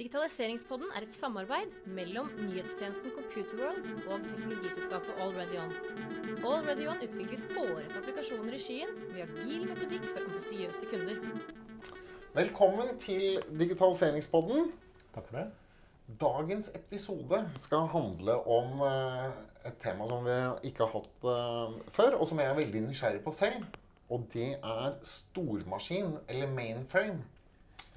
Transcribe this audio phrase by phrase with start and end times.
[0.00, 5.74] Digitaliseringspodden er et samarbeid mellom nyhetstjenesten Computerworld og teknologiselskapet AlreadyOn.
[6.40, 11.20] AlreadyOn utvikler hårete applikasjoner i skyen ved agil metodikk for ambisiøse kunder.
[12.32, 14.72] Velkommen til Digitaliseringspodden.
[15.12, 15.46] Takk for det.
[16.24, 19.30] Dagens episode skal handle om eh,
[19.68, 20.42] et tema som vi
[20.72, 23.68] ikke har hatt eh, før, og som jeg er veldig nysgjerrig på selv.
[24.08, 27.20] Og det er stormaskin, eller mainframe.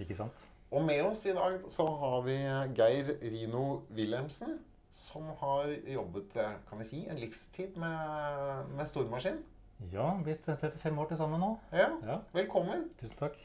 [0.03, 0.49] Ikke sant?
[0.73, 2.35] Og med oss i dag så har vi
[2.77, 4.55] Geir Rino Wilhelmsen,
[4.93, 9.37] som har jobbet eh, kan vi si, en livstid med, med stormaskin.
[9.93, 11.51] Ja, blitt 35 år til sammen nå.
[11.73, 12.87] Ja, Ja, velkommen.
[12.99, 13.37] tusen takk.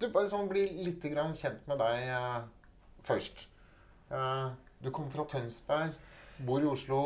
[0.00, 2.40] Du, bare sånn bli litt grann kjent med deg eh,
[3.04, 3.44] først.
[4.12, 4.48] Eh,
[4.82, 5.92] du kommer fra Tønsberg,
[6.48, 7.02] bor i Oslo.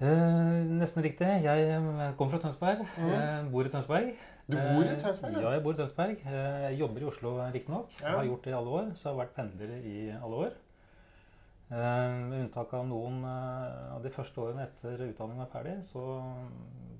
[0.00, 1.28] Eh, nesten riktig.
[1.44, 2.86] Jeg eh, kommer fra Tønsberg.
[2.96, 3.12] Mm.
[3.12, 4.14] Eh, bor i Tønsberg.
[4.50, 5.52] Du bor i Eh, Tønsberg, ja?
[5.54, 6.24] Jeg bor i Tønsberg.
[6.26, 7.94] Eh, jeg jobber i Oslo riktignok.
[8.00, 8.16] Ja.
[8.16, 8.90] Har gjort det i alle år.
[8.98, 10.58] Så jeg har vært pendler i alle år.
[11.70, 16.02] Eh, med unntak av noen eh, av de første årene etter utdanningen var ferdig, så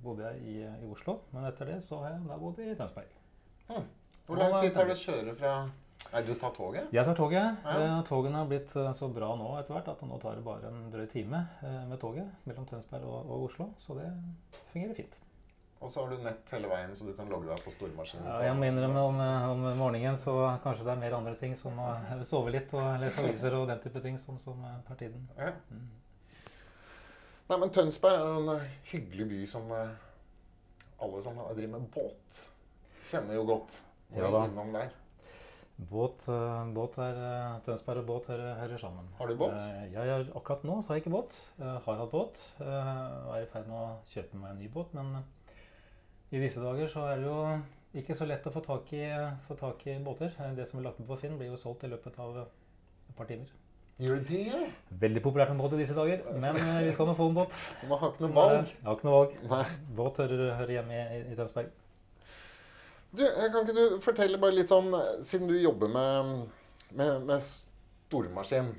[0.04, 1.18] bodde jeg i, i Oslo.
[1.34, 3.16] Men etter det så har jeg da bodd i Tønsberg.
[4.26, 5.54] Hvor lang tid tar det å kjøre fra
[6.10, 6.86] Nei, du tar toget?
[6.94, 7.58] Jeg tar toget.
[7.66, 7.72] Ja.
[7.76, 10.70] Eh, Togene har blitt eh, så bra nå etter hvert at nå tar det bare
[10.70, 13.66] en drøy time eh, med toget mellom Tønsberg og, og Oslo.
[13.84, 14.06] Så det
[14.72, 15.18] fungerer fint.
[15.80, 18.26] Og så har du nett hele veien, så du kan logge deg på stormaskinen.
[18.28, 19.20] Ja, jeg må innrømme om,
[19.54, 21.94] om morgenen så kanskje det er mer andre ting som å
[22.28, 25.24] sove litt og lese aviser og den type ting som, som eh, tar tiden.
[25.38, 25.54] Ja.
[25.72, 25.88] Mm.
[27.48, 29.96] Nei, men Tønsberg er en eh, hyggelig by som eh,
[31.00, 32.44] alle som driver med båt,
[33.08, 33.80] kjenner jo godt.
[34.12, 34.44] Ja da.
[34.50, 34.92] innom der.
[35.80, 36.26] Båt,
[36.76, 37.18] båt er,
[37.64, 39.06] Tønsberg og båt hører, hører sammen.
[39.16, 39.56] Har du båt?
[39.88, 41.40] Jeg har, akkurat nå så har jeg ikke båt.
[41.56, 42.42] Jeg har hatt båt.
[42.60, 44.92] Jeg er i ferd med å kjøpe meg en ny båt.
[44.98, 45.22] Men
[46.30, 47.38] i disse dager så er det jo
[48.00, 49.06] ikke så lett å få tak i,
[49.48, 50.34] få tak i båter.
[50.56, 53.26] Det som er lagt med på Finn, blir jo solgt i løpet av et par
[53.30, 53.50] timer.
[54.00, 54.60] Gjør det det?
[55.02, 57.56] Veldig populært med båt i disse dager, men eh, vi skal nå få en båt.
[57.90, 58.70] Man har ikke noe valg.
[58.70, 59.34] Jeg har ikke noe valg.
[59.50, 59.64] Nei.
[59.98, 61.74] Båt hører, hører hjemme i, i Tønsberg.
[63.10, 66.32] Du, eh, kan ikke du fortelle bare litt sånn, eh, siden du jobber med,
[66.94, 68.70] med, med stormaskin,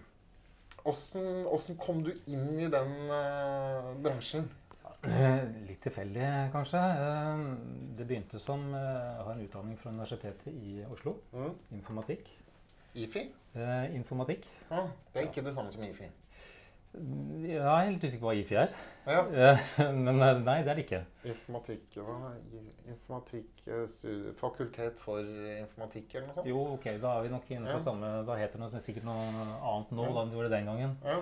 [0.81, 4.47] hvordan kom du inn i den uh, bransjen?
[5.03, 6.77] Eh, Litt tilfeldig, kanskje.
[6.79, 7.43] Eh,
[7.97, 11.15] Det begynte som eh, Jeg har en utdanning fra Universitetet i Oslo.
[11.33, 11.55] Mm.
[11.79, 12.29] Informatikk.
[12.95, 13.23] IFI?
[13.55, 14.45] Eh, informatikk.
[14.69, 16.09] Ja, det er ikke det samme som IFI.
[17.47, 18.73] Jeg er helt usikker på hva IFI er.
[19.07, 19.59] Ja, Eh,
[20.05, 20.99] Men eh, nei, det er det ikke.
[21.25, 22.33] informatikk, hva?
[22.91, 26.49] Informatikk, eh, fakultet for informatikk eller noe sånt?
[26.51, 27.85] Jo, ok, da er vi nok inne på Ja.
[27.87, 30.97] samme Da heter det noe, sikkert noe annet nå da enn det gjorde den gangen.
[31.05, 31.21] Ja.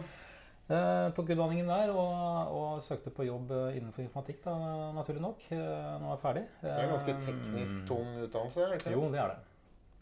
[0.69, 4.55] Eh, tok utdanningen der og, og søkte på jobb eh, innenfor informatikk, da,
[4.93, 5.45] naturlig nok.
[5.49, 6.43] Nå er jeg ferdig.
[6.61, 8.93] Det er en ganske teknisk tung utdannelse, ikke?
[8.93, 9.39] Jo, det er det.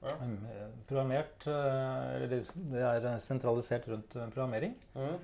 [0.04, 0.14] Ja.
[0.22, 4.76] Mm, eh, Programmert eh, Eller det er sentralisert rundt eh, programmering.
[4.94, 5.16] Mm.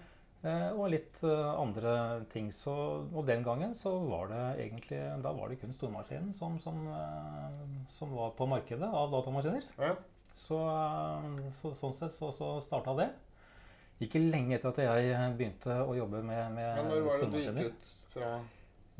[0.43, 2.49] Eh, og litt eh, andre ting.
[2.51, 2.73] Så,
[3.05, 7.61] og den gangen så var det egentlig Da var det kun stormaskinen som, som, eh,
[7.93, 9.69] som var på markedet av datamaskiner.
[9.77, 9.93] Ja.
[10.43, 13.11] Så, eh, så sånn sett så, så starta det.
[14.01, 17.37] Ikke lenge etter at jeg begynte å jobbe med, med Men når var det du
[17.37, 17.83] gikk ut
[18.13, 18.39] fra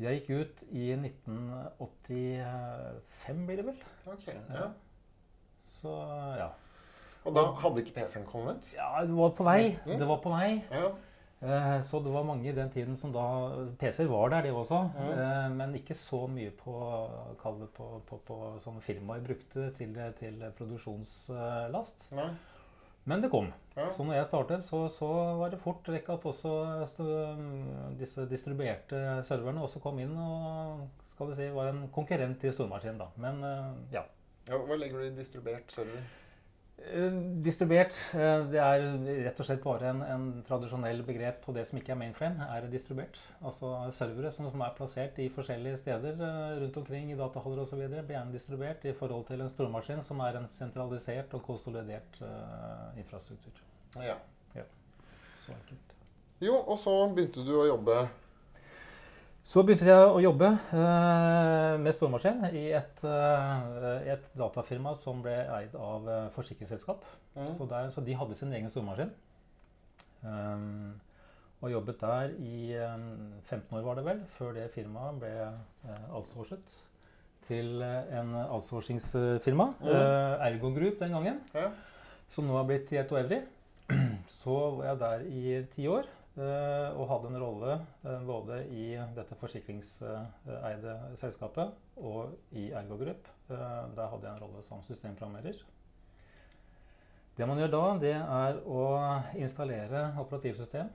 [0.00, 3.74] Jeg gikk ut i 1985, blir det vel.
[4.10, 4.68] Ok, ja.
[5.80, 5.90] Så
[6.38, 6.48] ja.
[7.24, 8.56] Og da hadde ikke PC-en kommet?
[8.76, 9.62] Ja, det var på vei.
[9.68, 9.98] Nesten.
[10.00, 10.50] Det var på vei.
[10.70, 10.88] Ja.
[11.44, 13.24] Eh, Så det var mange i den tiden som da
[13.80, 14.82] PC-er var der, det også.
[14.96, 15.10] Mm.
[15.12, 16.72] eh, Men ikke så mye på,
[17.42, 17.68] på,
[18.08, 22.12] på, på som firmaer brukte til, til produksjonslast.
[22.12, 22.30] Nei.
[23.04, 23.50] Men det kom.
[23.74, 23.88] Ja.
[23.92, 25.08] Så når jeg startet, så, så
[25.40, 26.52] var det fort vekk at også
[27.98, 33.02] disse distribuerte serverne også kom inn og skal vi si, var en konkurrent til stormaskinen.
[33.02, 33.10] da.
[33.20, 33.42] Men
[33.92, 34.06] ja.
[34.48, 36.06] Ja, hva legger du i distribuert server?
[36.78, 37.12] Eh,
[37.44, 38.82] Distribuert, eh, det er
[39.24, 42.66] rett og slett bare en, en tradisjonell begrep på det som ikke er mainframe, er
[42.72, 43.20] distribuert.
[43.46, 47.78] Altså servere som, som er plassert i forskjellige steder eh, rundt omkring i datahaller osv.
[47.78, 52.90] blir gjerne distribuert i forhold til en stormaskin som er en sentralisert og konsolidert uh,
[53.00, 53.64] infrastruktur.
[54.02, 54.18] Ja.
[55.44, 55.90] Så enkelt.
[56.40, 57.98] Jo, og så begynte du å jobbe
[59.44, 65.34] Så begynte jeg å jobbe eh, med stormaskin i et, eh, et datafirma som ble
[65.58, 67.04] eid av eh, forsikringsselskap.
[67.36, 67.50] mm.
[67.58, 69.12] Så, der, så de hadde sin egen stormaskin.
[70.24, 70.94] Um,
[71.60, 75.32] og jobbet der i um, 15 år, var det vel, før det firmaet ble
[76.16, 76.80] outsourcet
[77.44, 79.68] til en outsourcingsfirma.
[79.84, 79.92] mm.
[80.48, 81.68] Ergo Group den gangen, Ja.
[82.28, 83.42] som nå har blitt Tieto Evry.
[84.40, 86.08] Så var jeg der i ti år.
[86.38, 93.30] Uh, og hadde en rolle uh, både i dette forsikringseide selskapet og i Ergo Group.
[93.48, 95.62] Uh, der hadde jeg en rolle som systemprogrammerer.
[97.34, 98.82] Det man gjør da, det er å
[99.42, 100.92] installere operativsystem.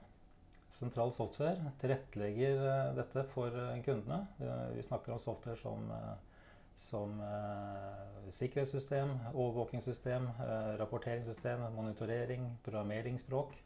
[0.72, 4.22] Sentral software tilrettelegger eh, dette for eh, kundene.
[4.40, 6.46] Eh, Vi snakker om software som, eh,
[6.80, 13.58] som eh, sikkerhetssystem, overvåkingssystem, eh, rapporteringssystem, monitorering, programmeringsspråk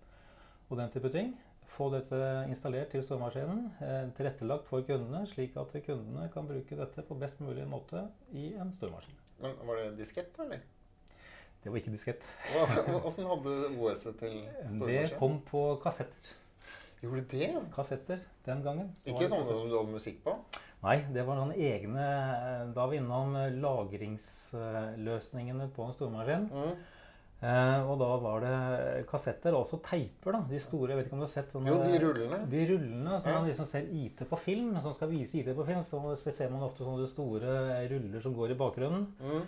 [0.71, 1.35] og den type ting.
[1.75, 7.03] Få dette installert til stormaskinen, eh, tilrettelagt for kundene, slik at kundene kan bruke dette
[7.03, 9.17] på best mulig måte i en stormaskin.
[9.43, 10.61] Men var det diskett, eller?
[11.65, 12.23] Det var ikke diskett.
[13.09, 14.35] Åssen hadde OS-et til
[14.85, 16.31] Det kom på kassetter.
[17.03, 17.49] Gjorde det?
[17.75, 18.89] Kassetter den gangen.
[19.03, 20.33] Så Ikke sånne som du hadde musikk på?
[20.85, 22.05] Nei, det var noen egne
[22.75, 26.45] Da var vi innom eh, lagringsløsningene på en stormaskin.
[26.53, 26.75] Mm.
[27.45, 30.33] Eh, og da var det kassetter, og også teiper.
[30.33, 30.89] da, De store.
[30.95, 32.39] Jeg vet ikke om du har sett sånne Jo, de rullene.
[32.49, 33.39] De rullene som Ja.
[33.41, 36.63] man liksom ser IT på film, som skal vise IT på film, så ser man
[36.63, 37.59] ofte sånne store
[37.91, 39.07] ruller som går i bakgrunnen.
[39.21, 39.43] Mm.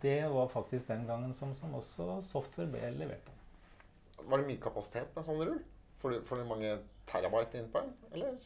[0.00, 3.32] Det var faktisk den gangen som, som også software ble levert på.
[4.28, 5.60] Var det mye kapasitet med sånne rull?
[6.00, 6.78] For, for mange
[7.10, 7.82] terabyte inn på?
[8.14, 8.36] Eller?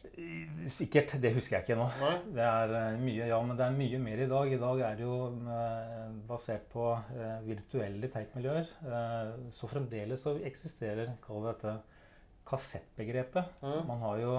[0.71, 1.15] Sikkert.
[1.21, 1.87] Det husker jeg ikke nå.
[2.01, 2.13] Nei?
[2.37, 4.53] Det er eh, mye, ja, men det er mye mer i dag.
[4.53, 5.17] I dag er det jo
[5.55, 8.71] eh, basert på eh, virtuelle tape-miljøer.
[9.55, 11.77] så fremdeles så eksisterer, kall det dette,
[12.45, 13.55] kassettbegrepet.
[13.61, 13.79] Mm.
[13.89, 14.33] Man har jo,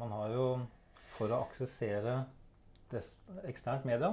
[0.00, 0.46] man har jo
[1.16, 2.24] for å aksessere
[3.46, 4.12] eksternt media,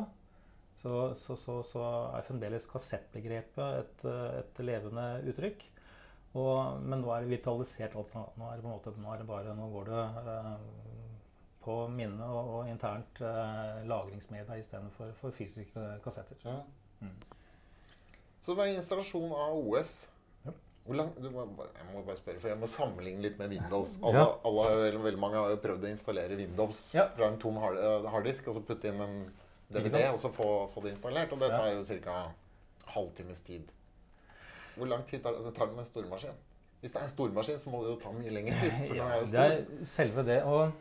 [0.77, 1.83] så, så, så, så
[2.17, 4.05] er fremdeles kassettbegrepet et,
[4.39, 5.65] et levende uttrykk.
[6.33, 8.33] Og, men nå er det virtualisert alt sammen.
[8.39, 10.55] Nå er det på en måte, nå er det bare, nå går det eh,
[11.63, 16.41] på minne og, og internt eh, lagringsmedia istedenfor for fysiske kassetter.
[16.47, 16.57] Ja.
[17.03, 17.13] Mm.
[18.41, 19.93] Så det var installasjon av OS.
[20.43, 20.55] Ja.
[20.97, 23.93] Lang, du må, jeg må bare spørre, for jeg må sammenligne litt med Windows.
[24.01, 24.25] Alle, Ja.
[24.49, 28.09] alle, har veldig mange har jo prøvd å installere Windows fra en tom hard, eh,
[28.11, 29.15] harddisk, og så putte inn en
[29.69, 31.31] DVD, og så få, få det installert.
[31.31, 32.17] Og det tar jo ca.
[32.97, 33.71] halvtimes tid.
[34.75, 36.37] Hvor lang tid tar det tar det med en stormaskin?
[36.81, 38.71] Hvis det er en stormaskin, så må det jo ta mye lengre tid.
[38.77, 40.39] For den Ja, er jo det er selve det.
[40.43, 40.71] Og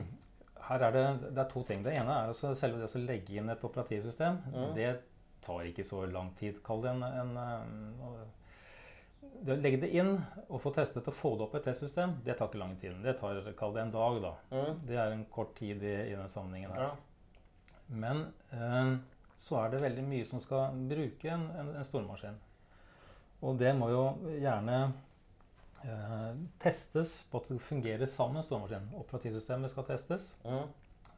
[0.70, 1.84] her er det, det er to ting.
[1.86, 4.42] Det ene er altså selve det å legge inn et operativsystem.
[4.52, 4.68] Mm.
[4.76, 4.90] Det
[5.42, 6.60] tar ikke så lang tid.
[6.66, 8.20] Kall det en, en eh,
[9.40, 10.14] det å legge det inn
[10.48, 12.98] og få testet og få det opp i et testsystem, det tar ikke lang tid.
[13.04, 14.34] Det tar kall det en dag, da.
[14.52, 14.82] Mm.
[14.88, 16.90] Det er en kort tid i, i den sammenhengen her.
[16.90, 17.40] Ja.
[17.90, 18.22] Men
[18.54, 18.94] eh,
[19.40, 22.38] så er det veldig mye som skal bruke en, en, en stormaskin.
[23.42, 24.02] Og det må jo
[24.40, 24.92] gjerne
[25.84, 28.90] eh, testes på at det fungerer sammen stormaskinen.
[29.00, 30.34] Operativsystemet skal testes.
[30.44, 30.66] Mm.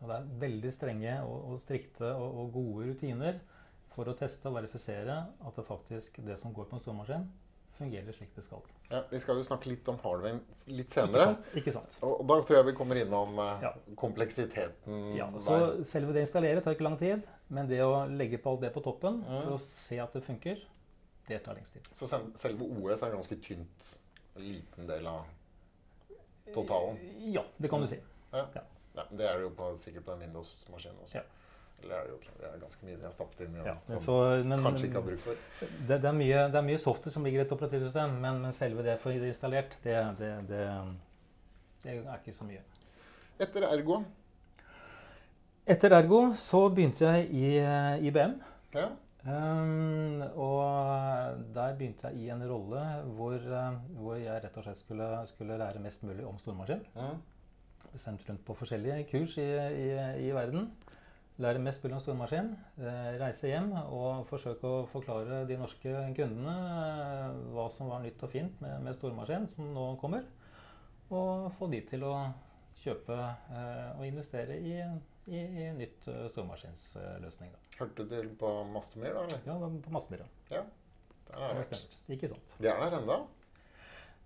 [0.02, 3.40] Og det er veldig strenge og, og strikte og, og gode rutiner
[3.92, 7.26] for å teste og verifisere at det faktisk det som går på en stormaskin,
[7.76, 8.62] fungerer slik det skal.
[8.92, 10.38] Ja, vi skal jo snakke litt om hardware
[10.68, 11.26] litt Ikke senere.
[11.26, 11.46] sant?
[11.58, 11.94] Ikke sant?
[12.04, 13.70] Og da tror jeg vi kommer innom eh, Ja.
[14.00, 15.40] kompleksiteten Ja, der.
[15.44, 17.22] så Selve det å installere tar ikke lang tid,
[17.52, 19.38] men det å legge på alt det på toppen Mm.
[19.44, 20.60] for å se at det funker,
[21.28, 21.88] det tar lengst tid.
[21.94, 22.08] Så
[22.40, 23.92] selve OS er en ganske tynt,
[24.36, 25.26] liten del av
[26.54, 26.98] totalen.
[27.32, 28.00] Ja, det kan du si.
[28.32, 28.46] Ja,
[29.10, 31.20] det er det jo på, sikkert på en Windows-maskin også.
[31.20, 31.22] Ja.
[31.82, 32.18] Eller er det jo.
[32.38, 34.16] Det er ganske mye de har stappet inn i Ja, den, som så,
[34.46, 35.46] men, kanskje ikke har bruk for.
[35.60, 38.54] det, det, er mye, det er mye software som ligger i et operativsystem, men, men
[38.56, 40.66] selve det for installert, det, det, det,
[41.82, 42.62] det er ikke så mye.
[43.42, 44.02] Etter Ergo
[45.72, 48.36] Etter Ergo så begynte jeg i eh, IBM.
[48.76, 48.90] ja.
[49.22, 52.80] Um, og der begynte jeg i en rolle
[53.14, 56.82] hvor, eh, hvor jeg rett og slett skulle, skulle lære mest mulig om stormaskin.
[56.96, 57.20] Mm.
[57.94, 59.46] Sendt rundt på forskjellige kurs i,
[59.84, 59.92] i,
[60.26, 60.72] i verden.
[61.38, 62.50] Lære mest mulig om stormaskin.
[62.82, 68.20] Eh, reise hjem og forsøke å forklare de norske kundene eh, hva som var nytt
[68.26, 70.26] og fint med, med stormaskin som nå kommer.
[71.14, 72.16] Og få de til å
[72.82, 74.76] kjøpe eh, og investere i,
[75.30, 77.52] i, i nytt uh, stormaskinsløsning.
[77.54, 77.71] da.
[77.82, 79.22] Hørte du til på Mastemyr, da?
[79.26, 79.38] eller?
[79.46, 79.54] Ja,
[79.86, 80.20] på Mastemyr,
[80.52, 80.60] ja.
[80.60, 80.66] har
[81.32, 81.70] Det jeg vært.
[81.72, 81.96] stemmer.
[82.14, 82.52] Ikke sant.
[82.62, 83.16] De er der ennå?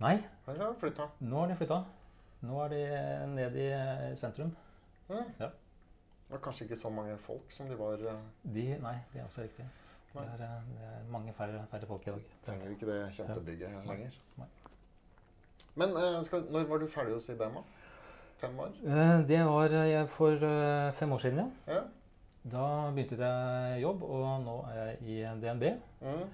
[0.02, 1.06] Nei, Eller har de flytta?
[1.24, 1.78] nå har de flytta.
[2.44, 2.80] Nå er de
[3.32, 3.68] ned i
[4.20, 4.50] sentrum.
[5.08, 5.30] Mm.
[5.40, 5.48] Ja.
[6.26, 9.24] Det var kanskje ikke så mange folk som de var eh, De, nei, det er
[9.24, 9.64] også riktig.
[10.12, 12.24] Det er, eh, det er mange færre, færre folk i dag.
[12.44, 13.82] Trenger ikke det kjempebygget ja.
[13.88, 14.18] lenger.
[14.36, 14.48] Nei.
[15.76, 17.56] Men eh, skal, når var du ferdig hos IBM?
[18.36, 18.74] Fem år?
[19.28, 20.44] Det var jeg for
[20.98, 21.74] fem år siden, ja.
[21.78, 21.80] Ja.
[22.46, 25.64] Da begynte jeg jobb, og nå er jeg i DNB.
[26.04, 26.26] Mm.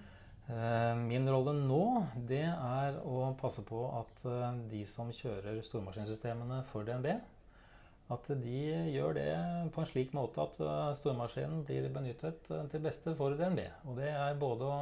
[0.52, 1.84] Eh, Min rolle nå
[2.28, 7.14] det er å passe på at eh, de som kjører stormaskinsystemene for DNB,
[8.12, 9.28] at de gjør det
[9.72, 13.62] på en slik måte at eh, stormaskinen blir benyttet til beste for DNB.
[13.88, 14.80] Og det er både å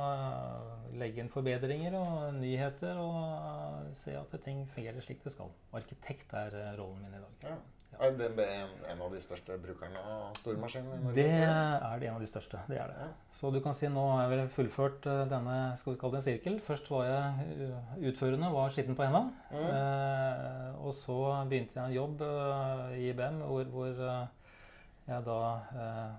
[0.99, 5.53] legge inn forbedringer og nyheter og se at ting fungerer slik det skal.
[5.79, 7.53] Arkitekt er rollen min i dag.
[7.53, 7.61] Ja.
[8.01, 11.15] Er DNB en, en av de største brukerne av stormaskiner i Norge?
[11.19, 12.61] Det er det en av de største.
[12.71, 12.97] Det er det.
[13.03, 13.09] Ja.
[13.37, 16.21] Så du kan si nå har jeg vel fullført eh, denne skal vi kalle det
[16.23, 16.57] en sirkel.
[16.65, 19.25] Først var jeg eh, utførende, var skitten på henda.
[19.51, 19.69] Mm.
[19.69, 21.19] Eh, og så
[21.51, 24.57] begynte jeg en jobb eh, i IBM hvor, hvor eh,
[25.11, 25.39] jeg da
[25.85, 26.19] eh,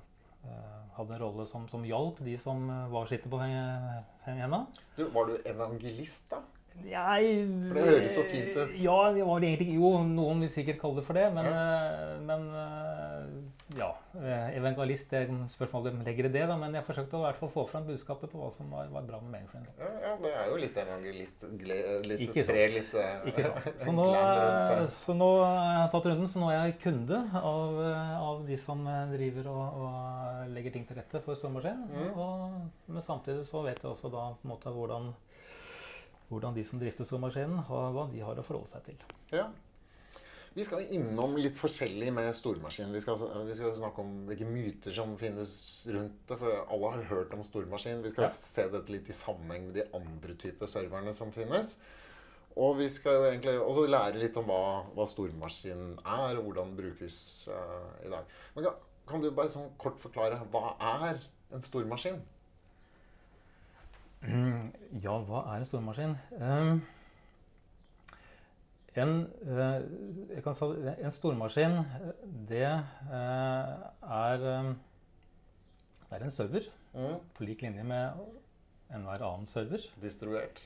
[0.98, 2.62] hadde en rolle som, som hjalp de som
[2.94, 4.64] var skitne på hen- henda.
[4.98, 6.44] Du, var du evangelist, da?
[6.82, 8.76] Jeg, For det høres så fint ut.
[8.82, 12.16] Ja, det var det egentlig Jo, noen vil sikkert kalle det for det, men, ja.
[12.26, 13.28] men eh,
[13.78, 13.90] ja.
[14.18, 17.24] eh, Evangelist, det er et spørsmål om legger i det, da, men jeg forsøkte å
[17.26, 19.72] hvert fall få fram budskapet på hva som var, var bra med mainframe.
[19.80, 21.46] Ja, ja, det er jo litt evangelist.
[21.62, 22.50] Litt Ikke sant.
[22.50, 23.70] spre litt eh, Ikke sant.
[23.86, 24.08] Så nå,
[25.06, 28.60] så nå har jeg tatt runden, så nå er jeg kunde av, eh, av de
[28.60, 31.86] som eh, driver og, og legger ting til rette for stormaskin.
[31.92, 32.12] Mm.
[32.16, 35.12] Og, men samtidig så vet jeg også da på en måte hvordan,
[36.32, 39.04] hvordan de som drifter stormaskinen, har, hva de har å forholde seg til.
[39.36, 39.50] Ja.
[40.52, 42.92] Vi skal innom litt forskjellig med stormaskin.
[42.92, 45.54] Vi skal, vi skal snakke om hvilke myter som finnes
[45.88, 46.36] rundt det.
[46.42, 48.02] For alle har hørt om stormaskin.
[48.04, 48.34] Vi skal Ja.
[48.36, 51.78] se dette litt i sammenheng med de andre typer serverne som finnes.
[52.60, 56.74] Og vi skal jo egentlig også lære litt om hva, hva stormaskin er, og hvordan
[56.74, 58.28] den brukes uh, i dag.
[58.56, 58.74] Men kan,
[59.08, 61.24] kan du bare sånn kort forklare hva er
[61.56, 62.20] en stormaskin?
[64.22, 66.12] Ja, hva er en stormaskin?
[66.38, 66.82] Um,
[69.02, 69.14] en,
[69.48, 69.82] eh,
[70.54, 70.66] si,
[71.06, 72.12] en stormaskin, eh,
[72.50, 73.72] det eh,
[74.04, 74.76] er um,
[76.10, 77.20] Det er en server Mm.
[77.34, 78.18] på lik linje med
[78.92, 79.80] enhver annen server.
[80.02, 80.60] Distribuert.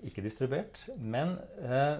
[0.00, 0.88] Ikke distribuert.
[0.96, 1.98] Men eh,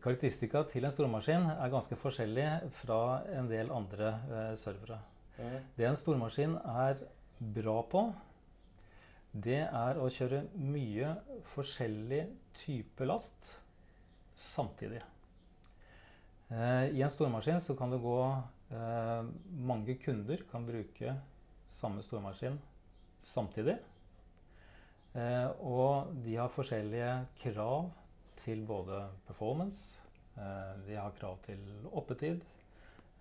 [0.00, 4.96] karakteristika til en stormaskin er ganske forskjellig fra en del andre eh, servere.
[5.36, 5.58] Mm.
[5.76, 7.04] Det en stormaskin er
[7.52, 8.06] bra på,
[9.32, 11.14] det er å kjøre mye
[11.54, 12.26] forskjellig
[12.60, 13.48] type last
[14.36, 15.00] samtidig.
[16.52, 18.18] Eh, I en stormaskin så kan det gå
[18.76, 19.22] eh,
[19.64, 21.16] Mange kunder kan bruke
[21.72, 22.58] samme stormaskin
[23.22, 23.78] samtidig.
[25.16, 27.88] Eh, og de har forskjellige krav
[28.42, 30.00] til både performance,
[30.32, 31.60] de har krav til
[31.92, 32.40] oppetid,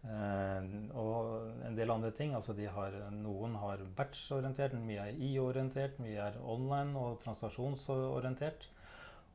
[0.01, 2.33] og en del andre ting.
[2.33, 8.65] altså de har, Noen har batch-orientert, mye er I-orientert, mye er online og transaksjonsorientert.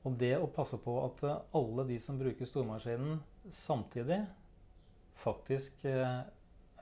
[0.06, 3.18] Og det å passe på at eh, alle de som bruker stormaskinen
[3.54, 4.20] samtidig,
[5.18, 6.20] faktisk eh,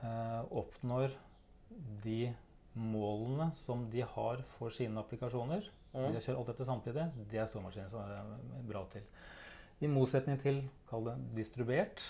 [0.02, 1.14] eh, oppnår
[2.04, 2.34] de
[2.74, 5.70] målene som de har for sine applikasjoner.
[5.94, 6.10] Mm.
[6.12, 7.06] De kjører alt dette samtidig.
[7.30, 9.06] Det er stormaskinen som er bra til.
[9.80, 10.60] I motsetning til
[10.90, 12.02] kall det distribuert,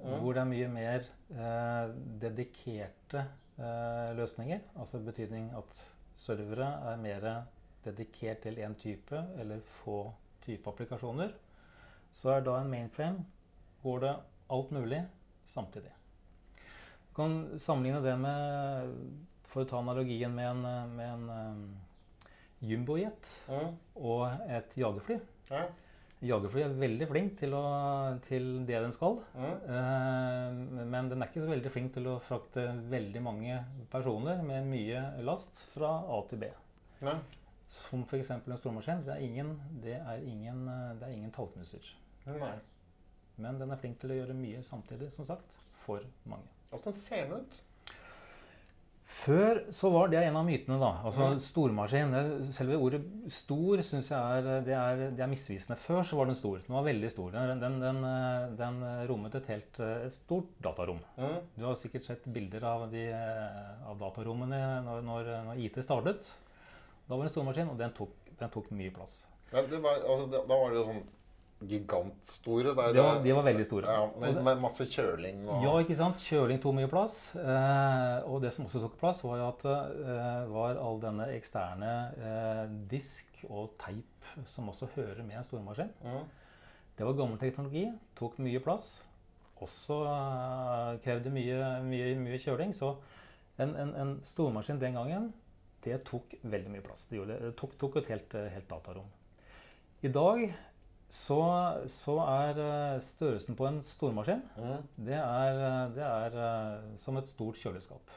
[0.00, 0.20] Mm.
[0.22, 1.90] hvor det er mye mer eh,
[2.22, 3.24] dedikerte
[3.58, 4.60] eh, løsninger.
[4.78, 7.26] Altså betydning at servere er mer
[7.84, 10.12] dedikert til én type eller få
[10.44, 11.32] type applikasjoner.
[12.12, 13.24] Så er da en mainframe
[13.82, 14.14] går det
[14.50, 15.02] alt mulig
[15.46, 15.92] samtidig.
[17.08, 18.96] Du kan sammenligne det med
[19.50, 21.62] For å ta analogien med en, med en um,
[22.62, 23.72] jumbojet Mm.
[23.96, 25.16] og et jagerfly.
[25.50, 25.64] Ja.
[26.20, 27.62] Jagerfly er veldig flink til, å,
[28.26, 29.22] til det den skal.
[29.32, 29.52] Mm.
[29.72, 33.56] Eh, men den er ikke så veldig flink til å frakte veldig mange
[33.92, 36.50] personer med mye last fra A til B.
[37.06, 37.16] Nei.
[37.72, 38.34] Som f.eks.
[38.34, 39.06] en stormaskin.
[39.06, 41.88] Det er ingen, det er ingen, eh, det er ingen tallknuser.
[42.28, 42.52] Nei.
[43.40, 46.52] Men den er flink til å gjøre mye samtidig, som sagt, for mange.
[46.76, 47.60] Åssen ser den ut?
[49.10, 50.90] Før så var det en av mytene, da.
[51.08, 52.12] Altså stormaskin.
[52.54, 53.00] Selve ordet
[53.34, 55.76] stor syns jeg er det, er det er misvisende.
[55.82, 56.60] Før så var den stor.
[56.62, 57.34] Den var veldig stor.
[57.34, 57.98] Den, den, den,
[58.60, 58.78] den
[59.10, 61.02] rommet et helt et stort datarom.
[61.18, 61.40] Mm.
[61.56, 63.08] Du har sikkert sett bilder av, de,
[63.90, 66.30] av datarommene når, når, når IT startet.
[67.08, 69.24] Da var det en stormaskin, og den tok, den tok mye plass.
[69.50, 71.02] Men det var, altså, da var det sånn
[71.68, 72.74] gigantstore.
[72.74, 73.92] Der, De var, de var veldig store.
[73.92, 76.22] Ja, med, med masse kjøling og Ja, ikke sant?
[76.24, 77.18] Kjøling tok mye plass.
[77.36, 81.92] Eh, og det som også tok plass, var jo at eh, var all denne eksterne
[82.16, 85.90] eh, disk og teip som også hører med en stormaskin.
[86.04, 86.28] mm.
[87.00, 87.86] Det var gammel teknologi,
[88.18, 88.98] tok mye plass.
[89.60, 92.74] Også eh, krevde mye, mye, mye kjøling.
[92.76, 92.94] Så
[93.60, 95.30] en, en, en stormaskin den gangen,
[95.84, 97.06] det tok veldig mye plass.
[97.08, 97.50] Det, gjorde, det.
[97.50, 99.08] det tok, tok et helt, eh, helt datarom.
[100.04, 100.42] I dag
[101.10, 101.40] så,
[101.90, 104.82] så er eh, størrelsen på en stormaskin Mm.
[105.06, 108.12] det er, eh, det er eh, som et stort kjøleskap.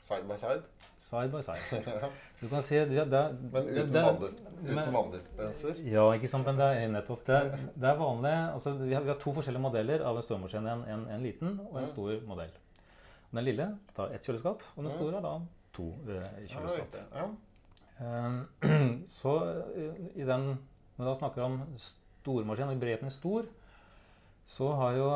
[0.00, 0.62] Side by side.
[0.98, 1.82] Side by side.
[2.40, 3.20] Du kan si det, det,
[3.52, 5.74] Men uten, vanndis uten vanndispenser.
[5.84, 7.40] Ja, ikke sant, men det er nettopp det.
[7.76, 10.66] Det er vanlig, altså vi har, vi har to forskjellige modeller av en stormaskin.
[10.72, 11.90] En, en, en liten og en Ja.
[11.92, 12.56] stor modell.
[13.30, 15.34] Den lille tar ett kjøleskap, og den store har da
[15.76, 16.96] to eh, Ja, kjøleskap.
[16.96, 17.28] Ja, ja.
[18.00, 19.36] Eh, så
[20.16, 20.48] i den,
[20.96, 21.60] når vi da snakker om
[22.30, 23.48] stormaskin, og er stor,
[24.50, 25.10] så har jo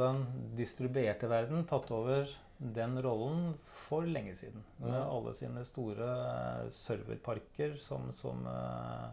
[0.00, 0.22] den
[0.56, 2.28] distribuerte verden tatt over
[2.62, 3.54] den rollen
[3.88, 4.62] for lenge siden.
[4.80, 9.08] Med alle sine store eh, serverparker som, som, eh,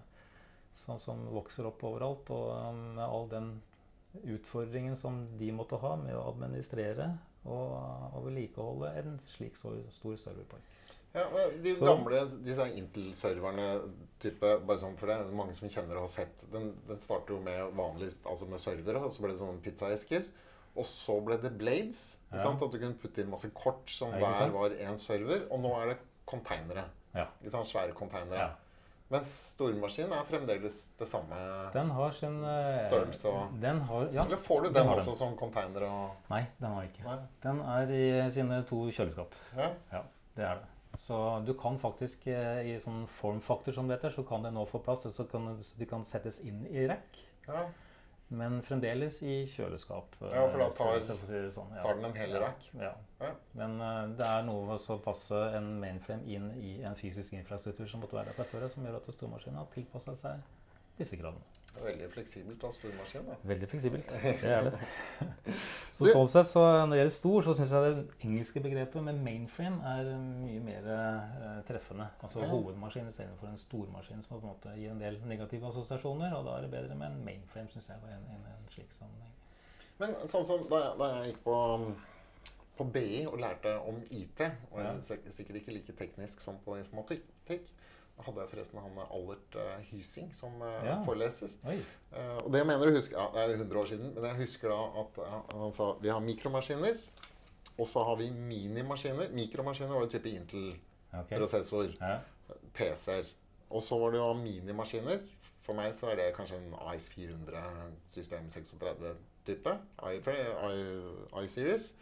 [0.75, 3.49] som, som vokser opp overalt, og eh, med all den
[4.35, 7.11] utfordringen som de måtte ha med å administrere
[7.45, 7.75] og,
[8.13, 10.77] og vedlikeholde en slik stor serverpark.
[11.15, 11.23] Ja,
[11.63, 13.81] De Så- gamle disse Intel-serverne
[14.21, 17.39] type, bare sånn for det mange som kjenner og har sett Den, den starter jo
[17.39, 20.25] med vanlig, altså med servere, og så ble det sånne pizzaesker.
[20.77, 22.17] Og så ble det blades.
[22.31, 22.45] Ja.
[22.45, 25.47] At du kunne putte inn masse kort som Ja, hver var én server.
[25.51, 25.97] Og nå er det
[26.27, 26.85] containere.
[27.15, 27.25] Ja.
[27.41, 27.67] Ikke sant?
[27.67, 28.37] Svære containere.
[28.37, 28.49] Ja.
[29.09, 31.33] Mens stormaskinen er fremdeles det samme.
[31.73, 35.09] Den har sin eh, Størrelse og- Den har, ja, Eller får du den den også
[35.09, 37.03] også som container og Nei, den har jeg ikke.
[37.03, 37.17] Nei?
[37.41, 37.91] Den er
[38.27, 39.33] i sine to kjøleskap.
[39.57, 39.71] Ja.
[39.91, 40.01] Ja,
[40.35, 40.63] det er det.
[40.99, 44.65] Så du kan faktisk eh, i sånn formfaktor som det heter, så kan det nå
[44.67, 47.21] få plass, så, kan, så de kan settes inn i rekk.
[47.47, 47.67] ja.
[48.29, 50.11] Men fremdeles i kjøleskap.
[50.21, 51.81] eh, Ja, for da tar- si sånn, ja.
[51.81, 52.67] tar den en hel rekk.
[52.77, 52.91] Ja.
[53.23, 53.31] Ja.
[53.57, 57.87] Men uh, det er noe med å passe en mainframe inn i en fysisk infrastruktur
[57.89, 60.43] som måtte være der fra før, som gjør at stormaskinen har tilpasset seg
[60.99, 61.41] disse kravene.
[61.83, 63.25] Veldig fleksibelt av stormaskin.
[63.27, 63.35] da.
[63.43, 64.09] Veldig fleksibelt.
[64.41, 64.79] Det er det.
[65.99, 69.03] Så Du- sånn sett, så når det gjelder stor, så syns jeg det engelske begrepet
[69.03, 72.07] med mainframe er mye mer eh, treffende.
[72.23, 72.47] Altså Ja.
[72.53, 76.33] hovedmaskin istedenfor en stormaskin som på en måte gir en del negative assosiasjoner.
[76.37, 78.91] Og da er det bedre med en mainframe, syns jeg, var en, i en slik
[78.95, 79.33] sammenheng.
[79.99, 81.57] Men sånn som da jeg, da jeg gikk på,
[82.79, 84.39] på BI og lærte om IT,
[84.71, 84.93] og Ja.
[85.03, 87.25] sik- sikkert ikke like teknisk som på informatikk,
[88.25, 90.97] hadde jeg forresten han Allert uh, Hysing som uh, Ja.
[91.05, 91.49] foreleser.
[92.11, 94.69] Eh, og det mener du husker, ja, det er 100 år siden, men jeg husker
[94.73, 96.97] da at eh, han sa vi har mikromaskiner,
[97.77, 99.29] og så har vi minimaskiner.
[99.31, 100.29] Mikromaskiner var jo type.
[100.29, 102.17] Intel-prosessor, Ja.
[102.73, 103.25] PC-er.
[103.69, 105.19] Og så var det jo minimaskiner.
[105.61, 107.61] For meg så er det kanskje en AIS 400
[108.09, 109.77] system 36-type.
[111.43, 111.93] I-series.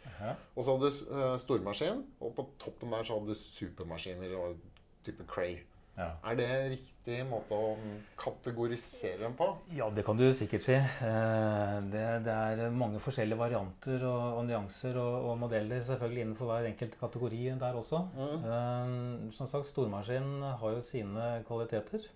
[0.56, 4.56] Og så hadde du uh, stormaskin, og på toppen der så hadde du supermaskiner og
[5.04, 5.58] type Cray.
[5.98, 6.12] Ja.
[6.30, 9.48] Er det en riktig måte å mm, kategorisere dem på?
[9.74, 10.76] Ja, det kan du sikkert si.
[10.76, 16.52] Eh, Det, det er mange forskjellige varianter og, og nyanser og, og modeller selvfølgelig innenfor
[16.52, 18.04] hver enkelt kategori der også.
[18.14, 18.46] Mm.
[18.52, 20.30] Eh, Som sagt, stormaskin
[20.62, 22.06] har jo sine kvaliteter.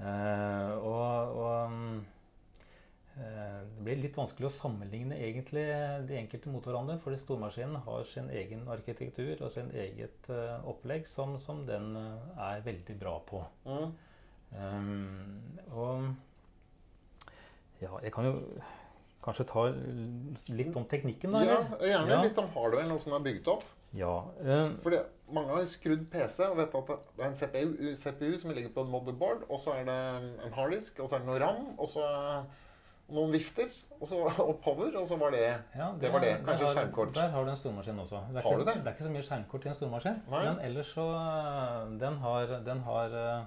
[0.00, 2.00] Eh, og og mm,
[3.14, 5.64] det blir litt vanskelig å sammenligne egentlig
[6.08, 11.06] de enkelte mot hverandre, fordi stormaskinen har sin egen arkitektur og sin eget eh, opplegg
[11.10, 13.44] som, som den eh, er veldig bra på.
[13.68, 13.92] Mm.
[14.54, 16.08] Um, og
[17.82, 18.34] ja, jeg kan jo
[19.24, 19.64] kanskje ta
[20.52, 21.44] litt om teknikken, da?
[21.46, 22.20] Ja, gjerne Ja.
[22.22, 23.64] litt om hardwaren, noe den er bygd opp.
[23.94, 24.16] Ja.
[24.42, 24.98] um, Fordi
[25.30, 28.82] mange har skrudd PC og vet at det er en CPU, CPU som ligger på
[28.82, 29.98] en motherboard, og så er det
[30.44, 32.10] en harddisk, og så er det noe RAM, og så
[33.12, 33.68] noen vifter,
[34.00, 35.42] og så og power, og så var det
[35.76, 36.32] ja, Det var det.
[36.44, 37.14] Kanskje et skjermkort.
[37.14, 38.20] Der har du en stormaskin også.
[38.30, 38.74] Det er, Har ikke, du det?
[38.74, 40.44] det er ikke så mye skjermkort i en stormaskin, Nei.
[40.48, 43.44] men ellers så uh, Den har, den har uh,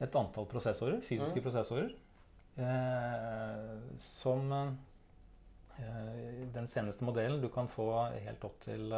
[0.00, 1.44] et antall prosessorer, fysiske Mm.
[1.44, 1.90] prosessorer,
[2.56, 7.86] eh, som eh, Den seneste modellen du kan få
[8.24, 8.92] helt opp til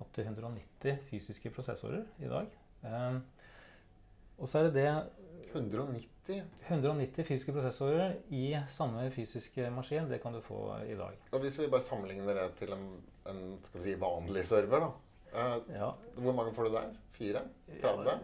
[0.00, 2.46] opp til 190 fysiske prosessorer i dag.
[2.84, 3.18] Eh,
[4.40, 4.92] og så er det det
[5.54, 6.06] 190.
[6.28, 10.08] 190 fysiske prosessorer i samme fysiske maskin.
[10.10, 11.16] Det kan du få i dag.
[11.32, 12.84] Og hvis vi bare sammenligner det til en,
[13.30, 13.40] en
[13.80, 14.90] si, vanlig server, da.
[15.30, 16.92] Eh, Ja, hvor mange får du der?
[17.14, 17.42] Fire?
[17.82, 18.14] 30?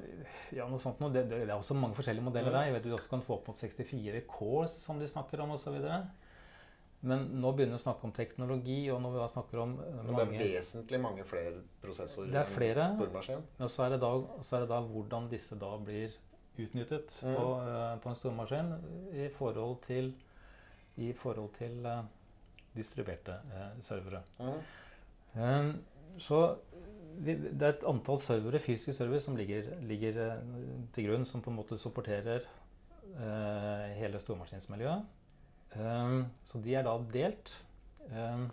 [0.57, 1.13] ja noe sånt noe.
[1.13, 2.57] Det, det, er også mange forskjellige modeller Mm.
[2.59, 2.65] der.
[2.71, 5.77] Jeg vet Du også kan få opp mot 64 cores, som de snakker om osv.
[7.07, 10.07] Men nå begynner vi å snakke om teknologi, og når vi da snakker om mange...
[10.07, 12.87] Men det er vesentlig mange flere prosessorer Det er flere.
[12.89, 13.43] enn stormaskin.
[13.61, 14.11] Men så er, det da,
[14.43, 16.17] så er det da hvordan disse da blir
[16.59, 17.35] utnyttet Mm.
[17.35, 18.73] på, eh, på en stormaskin
[19.13, 20.15] i forhold til,
[20.97, 22.03] i forhold til eh,
[22.77, 24.23] distribuerte eh, servere.
[24.39, 24.61] Mm.
[25.43, 25.85] Um,
[26.19, 26.57] så
[27.19, 30.41] vi, det er et antall servere, fysiske servere som ligger, ligger
[30.95, 32.41] til grunn, som på en måte supporterer
[33.17, 35.05] Uh, hele stormaskinsmiljøet.
[35.77, 37.53] Um, så de er da delt.
[38.11, 38.51] Um,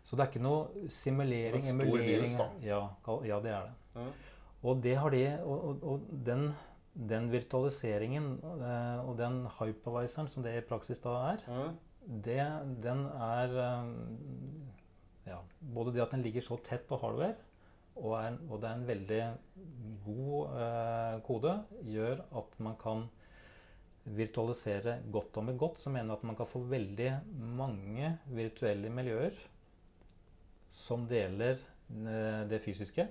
[0.05, 2.39] Så det er ikke noe simulering, emulering.
[2.63, 2.89] Ja,
[3.25, 3.73] ja, det er det.
[3.95, 4.13] Mm.
[4.63, 6.49] Og det har de, og, og, den,
[7.09, 11.77] den virtualiseringen eh, og den hypervisoren som det i praksis da er, Mm.
[12.25, 12.41] det,
[12.83, 13.93] den er eh,
[15.29, 17.37] ja, Både det at den ligger så tett på hardware,
[17.99, 19.23] og, er, og det er en veldig
[20.07, 23.07] god eh, kode, gjør at man kan
[24.09, 25.81] virtualisere godt og med godt.
[25.83, 27.11] Så mener jeg at man kan få veldig
[27.59, 29.37] mange virtuelle miljøer
[30.71, 33.09] som deler eh, det fysiske.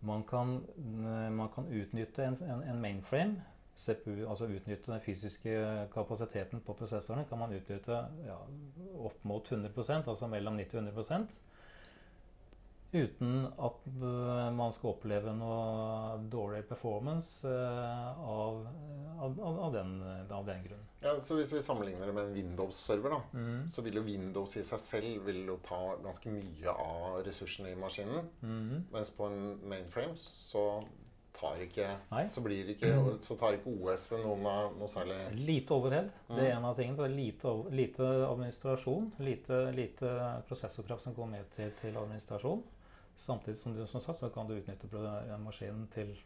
[0.00, 3.42] Man kan, eh, man kan utnytte en, en, en mainframe,
[3.76, 5.56] CPU, altså utnytte den fysiske
[5.92, 8.36] kapasiteten på prosessorene, kan man utnytte ja,
[9.04, 11.26] opp mot 100% altså mellom 90 og 100
[13.04, 18.66] uten at eh, man skal oppleve noe dårlig performance eh, av,
[19.20, 19.94] av, av, den,
[20.30, 20.84] av den grunn.
[21.04, 23.68] Ja, så hvis vi sammenligner det med en Windows-server, Mm.
[23.70, 27.78] så vil jo Windows i seg selv vil jo ta ganske mye av ressursene i
[27.78, 28.28] maskinen.
[28.42, 28.86] Mm.
[28.92, 30.82] Mens på en mainframe så
[31.36, 31.84] tar ikke,
[32.32, 32.88] så blir ikke,
[33.20, 36.06] så tar ikke OS-et noen av noe særlig Lite overhead.
[36.30, 36.56] Det er Mm.
[36.56, 36.96] en av tingene.
[36.96, 39.10] Så er lite, lite administrasjon.
[39.18, 40.14] Lite, lite
[40.48, 42.62] prosessorkraft som går med til, til administrasjon.
[43.16, 44.88] Samtidig som du som sagt, så kan du utnytte
[45.42, 46.16] maskinen til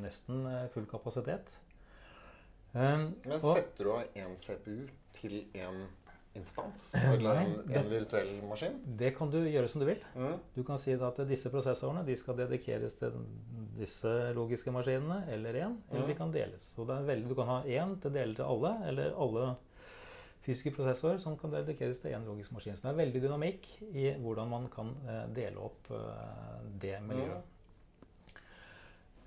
[0.00, 1.56] nesten eh, full kapasitet.
[2.74, 5.86] Um, Men setter du av én CPU til én
[6.36, 6.90] instans?
[6.94, 8.76] Eh, Eller en, det- en virtuell maskin?
[9.00, 10.02] det kan du gjøre som du vil.
[10.14, 10.36] Mm.
[10.54, 13.16] Du kan si at disse prosessorene de skal dedikeres til
[13.78, 16.18] disse logiske maskinene, eller én, eller de Mm.
[16.18, 16.74] kan deles.
[16.76, 19.56] Så det veldig, du kan ha én til deler til alle, eller alle
[20.46, 22.76] fysiske prosessorer som kan dedikeres til én logisk maskin.
[22.76, 27.56] Så det er veldig dynamikk i hvordan man kan eh, dele opp eh, det miljøet.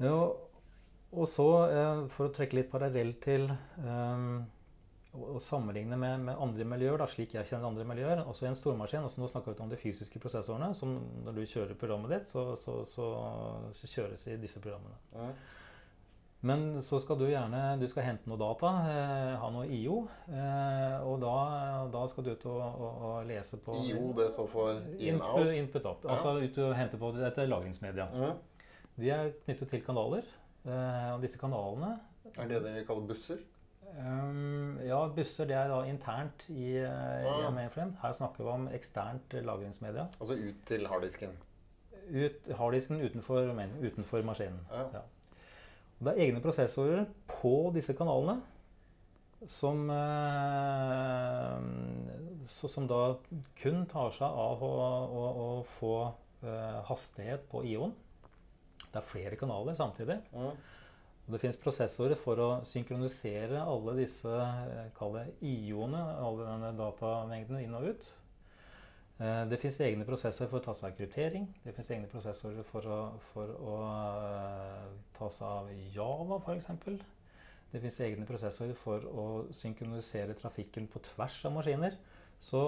[0.01, 0.15] Ja,
[1.11, 3.49] og så, eh, for å trekke litt parallell til
[3.83, 4.41] um,
[5.11, 8.23] å sammenligne med, med andre miljøer, da, slik jeg kjenner andre miljøer.
[8.23, 9.03] Også i en stormaskin.
[9.03, 10.71] altså Nå snakker vi om de fysiske prosessorene.
[10.77, 10.95] som
[11.25, 13.09] Når du kjører programmet ditt, så, så, så,
[13.75, 14.95] så kjøres i disse programmene.
[15.11, 15.33] Mm.
[16.41, 19.99] Men så skal du gjerne du skal hente noe data, eh, ha noe IO.
[20.25, 21.35] Eh, og da,
[21.93, 25.51] da skal du ut og, og, og lese på IO, det står for in-out.
[25.53, 26.07] input up.
[26.07, 26.15] Ja.
[26.15, 28.09] Altså ut og hente på dette lagringsmedia.
[28.15, 28.65] Mm.
[29.01, 30.25] De er knyttet til kanaler.
[30.65, 31.99] eh, og disse kanalene
[32.37, 33.37] Er det det vi kaller busser?
[33.91, 37.49] Um, ja, busser det er da internt i, ah.
[37.49, 37.97] i mainframe.
[38.01, 40.07] Her snakker vi om eksternt eh, lagringsmedia.
[40.19, 41.33] Altså ut til harddisken.
[42.09, 43.51] Ut, harddisken utenfor,
[43.83, 44.61] utenfor maskinen.
[44.71, 44.87] Ja.
[44.93, 45.09] Ja.
[46.01, 48.39] Det er egne prosessorer på disse kanalene
[49.49, 51.57] som, eh,
[52.49, 53.15] så, som da
[53.61, 54.71] kun tar seg av å,
[55.21, 55.95] å, å få
[56.45, 57.93] eh, hastighet på IO-en.
[58.91, 60.17] Det er flere kanaler samtidig.
[60.33, 60.51] Mm.
[61.21, 64.89] Og det finnes prosessorer for å synkronisere alle disse eh,
[65.53, 68.09] IO-ene, alle denne datamengdene inn og ut.
[69.21, 71.47] Eh, Det finnes egne prosessorer for å ta seg av kryptering.
[71.63, 72.99] Det finnes egne prosessorer for å,
[73.33, 76.71] for å eh, ta seg av Java, f.eks.
[77.71, 81.95] Det finnes egne prosessorer for å synkronisere trafikken på tvers av maskiner.
[82.41, 82.63] Så,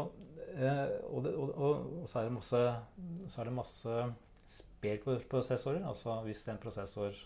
[0.53, 2.61] eh, og, det, og, og, og så er det masse,
[3.33, 3.97] så det masse
[4.53, 5.81] spare-prosessorer.
[5.89, 7.17] Altså hvis en prosessor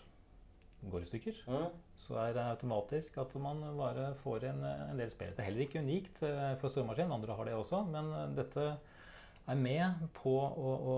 [0.88, 1.68] går i stykker, Mm.
[1.98, 5.32] så er det automatisk at man bare får en, en del spel.
[5.34, 8.68] Det er heller ikke unikt for stormaskin, andre har det også, men dette
[9.48, 10.96] er med på å, å,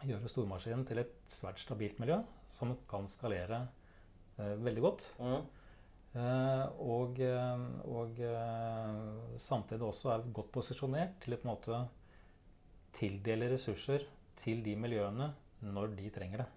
[0.00, 3.64] å gjøre stormaskinen til et svært stabilt miljø som kan skalere
[4.38, 5.06] eh, veldig godt.
[5.20, 5.40] Mm.
[6.10, 8.94] Eh, og, eh, og eh,
[9.38, 11.82] samtidig også er godt posisjonert til å på en måte
[12.98, 14.08] tildele ressurser
[14.40, 15.30] til de miljøene
[15.62, 16.48] når de trenger det.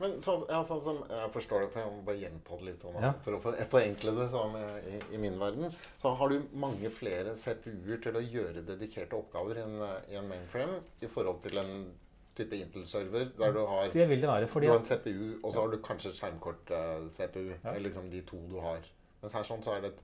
[0.00, 2.82] Men sånn, ja, sånn som jeg forstår det, for jeg må bare gjenta det litt
[2.84, 3.12] sånn, Ja.
[3.24, 4.54] for å for- forenkle det sånn
[4.86, 9.58] i, i min verden, så har du mange flere CPU-er til å gjøre dedikerte oppgaver
[9.58, 9.80] i en,
[10.12, 11.92] i en mainframe i forhold til en
[12.38, 14.46] type Intel-server der du har, Det det være.
[14.46, 17.48] du har en CPU, og så har du kanskje et skjermkort-CPU.
[17.64, 17.70] Ja.
[17.72, 18.78] Eller liksom de to du har.
[19.20, 20.02] Mens her sånn så er det et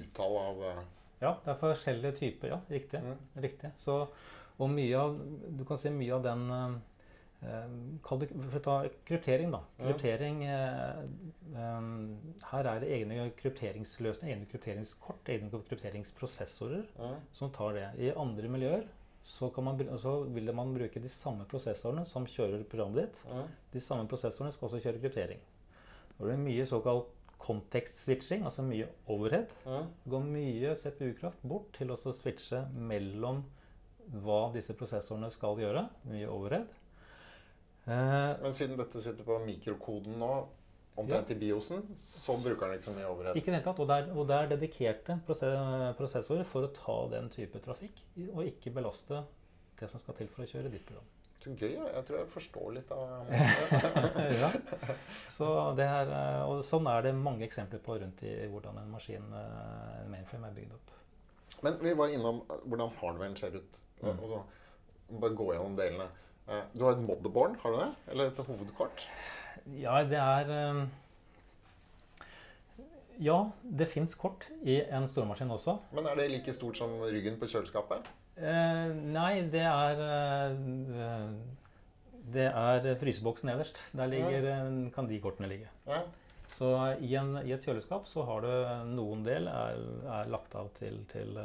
[0.00, 0.82] uttall av uh,
[1.20, 2.48] Ja, det er forskjellige typer.
[2.54, 3.02] Ja, riktig.
[3.04, 3.18] Mm.
[3.44, 3.72] riktig.
[3.76, 4.08] Så,
[4.58, 5.18] og mye av
[5.58, 6.78] Du kan si mye av den eh, eh,
[8.04, 8.76] Kall det For å ta
[9.08, 9.62] kryptering, da.
[9.80, 10.98] Kryptering eh,
[11.56, 11.86] eh,
[12.50, 16.84] Her er det egne krypteringsløsninger, egne krypteringskort, egne krypteringsprosessorer
[17.36, 17.86] som tar det.
[17.96, 18.84] I andre miljøer
[19.24, 23.22] så, kan man, så vil man bruke de samme prosessorene som kjører programmet ditt.
[23.28, 23.46] Ja.
[23.72, 25.40] De samme prosessorene skal også kjøre kryptering.
[26.16, 29.52] Da blir det mye såkalt context-switching, altså mye overhead.
[29.64, 29.80] Ja.
[30.04, 33.44] Det går mye CPU-kraft bort til å switche mellom
[34.24, 35.86] hva disse prosessorene skal gjøre.
[36.10, 36.68] Mye overhead.
[37.86, 40.32] Eh, Men siden dette sitter på mikrokoden nå,
[41.00, 43.36] omtrent i biosen, så bruker den ikke så mye overhead.
[43.38, 43.80] ikke i det hele tatt.
[43.80, 45.16] Og det er, og det er dedikerte
[45.96, 48.02] prosessorer for å ta den type trafikk,
[48.34, 49.22] og ikke belaste
[49.80, 51.06] det som skal til for å kjøre ditt program.
[51.40, 51.72] Så gøy.
[51.72, 53.30] Jeg tror jeg forstår litt av
[54.42, 54.50] ja.
[55.32, 55.46] Så
[55.78, 59.24] det er, eh, og sånn er det mange eksempler på rundt i hvordan en maskin,
[59.32, 60.92] eh, en mainframe, er bygd opp.
[61.64, 63.78] Men vi var innom hvordan hardwaren ser ut.
[64.02, 64.18] Mm.
[64.18, 64.42] Altså,
[65.20, 66.10] bare gå gjennom delene.
[66.50, 67.90] Eh, Du har et motherboard, har du det?
[68.10, 69.06] Eller et hovedkort?
[69.78, 70.80] Ja, det er eh,
[73.20, 75.76] Ja, det fins kort i en stormaskin også.
[75.92, 78.08] Men er det like stort som ryggen på kjøleskapet?
[78.40, 81.28] Eh, nei, det er eh,
[82.30, 83.82] Det er fryseboksen nederst.
[83.96, 84.64] Der ligger, ja.
[84.94, 85.68] kan de kortene ligge.
[85.86, 86.02] Ja.
[86.50, 86.66] Så
[86.98, 88.50] i, en, i et kjøleskap så har du
[88.90, 89.78] noen del er,
[90.18, 91.36] er lagt av til, til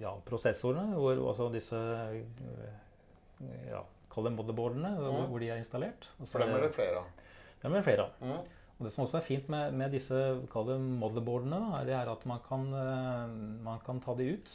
[0.00, 1.80] ja, prosessorene, hvor også disse
[3.70, 6.08] ja, Kall det motherboardene, hvor, hvor de er installert.
[6.26, 7.28] For dem er det flere av.
[7.62, 8.24] dem er det flere av.
[8.24, 8.56] Mm.
[8.80, 10.18] Og det som også er fint med, med disse
[10.50, 13.34] kall det motherboardene, da, det er at man kan, eh,
[13.66, 14.50] man kan ta de ut.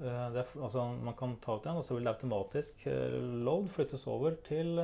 [0.00, 3.68] Eh, det altså, man kan ta ut en, og så vil det automatisk eh, load
[3.76, 4.80] flyttes over til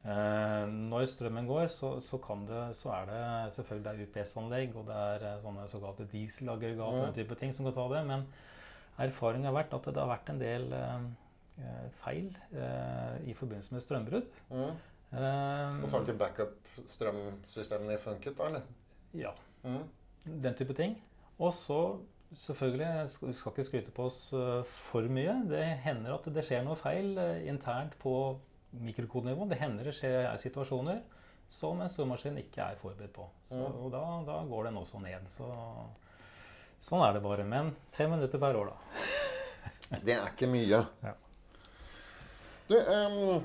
[0.05, 4.75] Eh, når strømmen går, så, så, kan det, så er det selvfølgelig det er UPS-anlegg
[4.77, 7.05] og det er eh, sånne såkalte dieselaggregat og Ja.
[7.05, 8.03] den type ting som kan ta det.
[8.09, 8.25] Men
[9.01, 11.07] erfaringen har vært at det har vært en del eh,
[11.61, 14.27] eh, feil eh, i forbindelse med strømbrudd.
[14.51, 14.75] Mm.
[15.15, 18.61] Eh, Og så har ikke backup-strømsystemene funket, da, eller?
[19.13, 19.31] ja,
[19.63, 19.83] Mm.
[20.43, 20.97] den type ting.
[21.39, 21.79] Og så
[22.33, 25.35] selvfølgelig, jeg skal- vi skal ikke skryte på oss eh, for mye.
[25.49, 28.15] Det hender at det skjer noe feil eh, internt på
[28.73, 29.47] mikrokodenivå.
[29.49, 31.01] Det hender det skjer situasjoner
[31.49, 33.27] som en stormaskin ikke er forberedt på.
[33.49, 33.67] Så, Ja.
[33.69, 35.27] og da, da går den også ned.
[35.29, 35.45] Så,
[36.81, 37.45] sånn er det bare.
[37.45, 38.77] Men fem minutter per år, da.
[40.05, 40.81] Det er ikke mye.
[41.03, 41.13] Ja.
[42.67, 43.43] Du, um,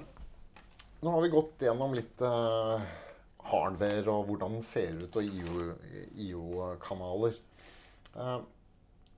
[1.03, 2.81] nå har vi gått gjennom litt uh,
[3.51, 5.23] hardware og hvordan den ser ut, og
[6.17, 7.37] IO-kanaler.
[8.17, 8.39] Eh,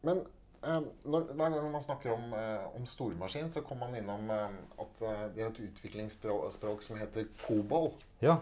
[0.02, 0.22] men
[0.64, 4.56] eh, når, hver gang man snakker om, eh, om stormaskin, så kommer man innom eh,
[4.84, 7.92] at eh, de har et utviklingsspråk som heter COBOL.
[8.22, 8.36] Ja,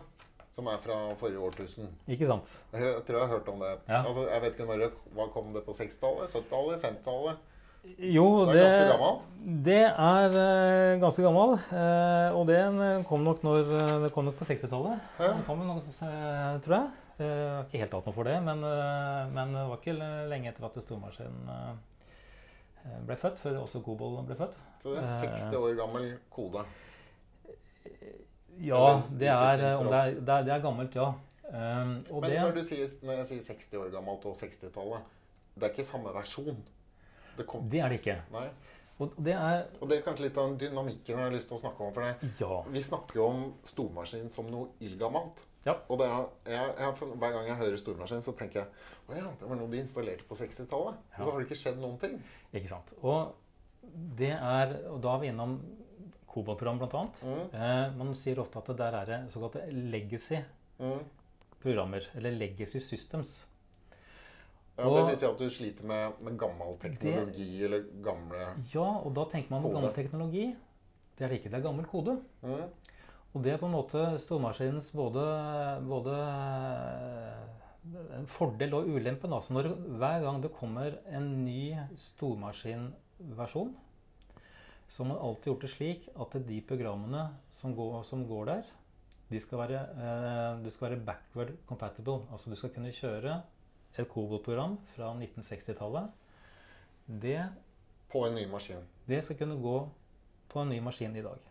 [0.53, 1.87] Som er fra forrige årtusen.
[2.11, 2.51] ikke sant?
[2.73, 3.69] Jeg, jeg tror jeg har hørt om det.
[3.89, 4.01] Ja.
[4.03, 6.33] Altså, jeg vet ikke når det, Hva kom det på 60-tallet?
[6.35, 6.83] 70-tallet?
[6.85, 7.47] 50-tallet?
[7.97, 9.21] Jo, Det det, er ganske gammel.
[9.65, 11.55] det er uh, ganske gammel.
[11.71, 12.59] Uh, og det
[13.09, 14.99] kom nok når eh, Det kom nok på 60-tallet.
[15.23, 15.31] Ja.
[15.39, 16.91] Det kom nok, eh, tror jeg.
[17.21, 19.97] Eh, Jeg har ikke helt hatt noe for det, men, eh, men det var ikke
[20.31, 24.57] lenge etter at stormaskinen eh, ble født, før også Gobol ble født.
[24.83, 25.37] Så det er Eh.
[25.37, 26.65] 60 år gammel kode.
[28.61, 31.13] Ja, det er, om det er, det er, gammelt, ja.
[31.51, 35.07] Um, og Men når, du sier, når jeg sier 60 år gammelt og 60-tallet,
[35.57, 36.61] det er ikke samme versjon.
[37.37, 38.19] Det det er det ikke.
[38.33, 38.49] nei.
[39.01, 41.61] Og det er Og det er kanskje litt av dynamikken jeg har lyst til å
[41.63, 41.93] snakke om.
[41.95, 42.31] for det.
[42.39, 42.63] Ja.
[42.69, 45.41] Vi snakker jo om stormaskin som noe ildgammelt.
[45.67, 45.75] Ja.
[45.93, 46.15] Og det er,
[46.55, 48.69] jeg, jeg, hver gang jeg hører stormaskin, så tenker jeg
[49.09, 50.95] å ja, det var noe de installerte på 60-tallet.
[50.97, 52.15] Og så har det ikke skjedd noen ting.
[52.57, 52.89] Ikke sant.
[53.03, 53.21] Og
[54.17, 55.53] det er Og da er vi innom
[56.31, 57.15] Koba-program, annet.
[57.27, 62.05] Mm, Eh, man sier ofte at det der er det såkalte legacy-programmer.
[62.07, 62.17] mm.
[62.17, 63.47] Eller legacy systems.
[64.79, 69.15] Ja, det vil si at du sliter med, med gammel teknologi eller gamle Ja, og
[69.17, 70.57] da tenker man på gammel teknologi.
[71.19, 71.51] Det er det ikke.
[71.51, 72.21] Det er gammel kode.
[72.41, 72.63] mm,
[73.31, 75.23] Og det er på en måte stormaskinens både,
[75.87, 76.15] både
[78.17, 79.31] en fordel og ulempe.
[79.31, 81.77] Altså når, hver gang det kommer en ny
[82.09, 83.71] stormaskinversjon,
[84.91, 88.73] så har man alltid gjort det slik at de programmene som går, som går der,
[89.31, 92.25] de skal være, eh, det skal være backward compatible.
[92.33, 93.37] Altså du skal kunne kjøre
[93.95, 96.11] et Cobol-program fra 1960-tallet.
[97.07, 97.39] Det
[98.11, 98.83] på en ny maskin.
[99.07, 99.77] det skal kunne gå
[100.49, 101.50] på en ny maskin i dag.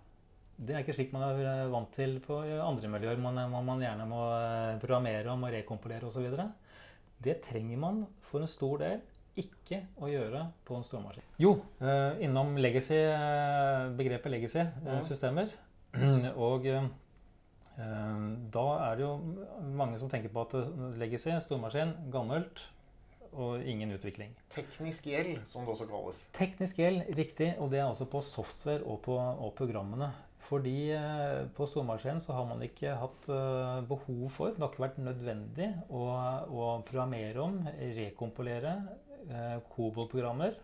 [0.60, 3.84] Det er ikke slik man er eh, vant til på andre miljøer, man, man, man
[3.84, 6.28] gjerne må eh, programmere og rekompilere osv.
[7.24, 9.00] Det trenger man for en stor del
[9.40, 11.26] ikke å gjøre på en stormaskin.
[11.42, 15.54] Jo, eh, innom legacy, eh, begrepet legacy-systemer.
[16.48, 16.90] Og eh,
[17.80, 19.14] eh, da er det jo
[19.80, 22.66] mange som tenker på at eh, legacy, stormaskin, gammelt
[23.30, 24.34] og ingen utvikling.
[24.52, 26.24] Teknisk gjeld, som det også kalles.
[26.34, 30.10] Teknisk gjeld, riktig, og det er altså på software og på og programmene.
[30.50, 34.86] Fordi eh, på stormaskinen så har man ikke hatt eh, behov for, det har ikke
[34.88, 36.08] vært nødvendig å,
[36.50, 37.60] å programmere om,
[38.00, 38.74] rekompilere
[39.30, 40.58] eh, Cobol-programmer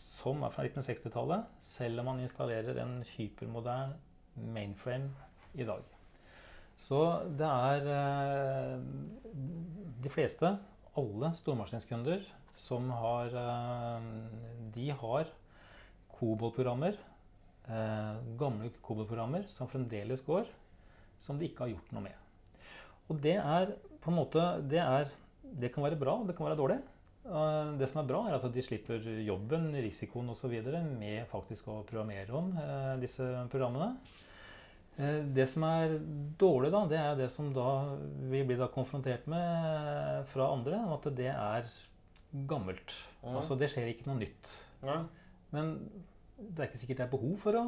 [0.00, 3.96] som er fra 1960-tallet, selv om man installerer en hypermodern
[4.54, 5.10] mainframe
[5.58, 5.84] i dag.
[6.80, 7.00] Så
[7.36, 8.76] det er eh,
[10.04, 10.54] de fleste,
[10.96, 12.24] alle stormaskinskunder,
[12.56, 14.08] som har eh,
[14.74, 15.28] De har
[16.16, 17.09] Cobol-programmer, eh,
[18.40, 20.48] gamle Cobol-programmer som fremdeles går,
[21.22, 22.16] som de ikke har gjort noe med.
[23.10, 25.10] Og det er på en måte Det, er,
[25.42, 26.78] det kan være bra, og det kan være dårlig.
[27.26, 30.56] Eh, Det som er bra, er at de slipper jobben, risikoen osv.
[30.96, 33.96] med faktisk å programmere om eh, disse programmene.
[34.96, 35.98] Eh, Det som er
[36.40, 37.68] dårlig, da, det er det som da
[38.30, 41.70] vi blir da konfrontert med eh, fra andre, at det er
[42.46, 42.94] gammelt.
[43.22, 43.36] Mhm.
[43.36, 44.54] Altså det skjer ikke noe nytt.
[44.86, 45.02] Ja.
[45.52, 45.74] Men
[46.40, 47.64] det er ikke sikkert det er behov for å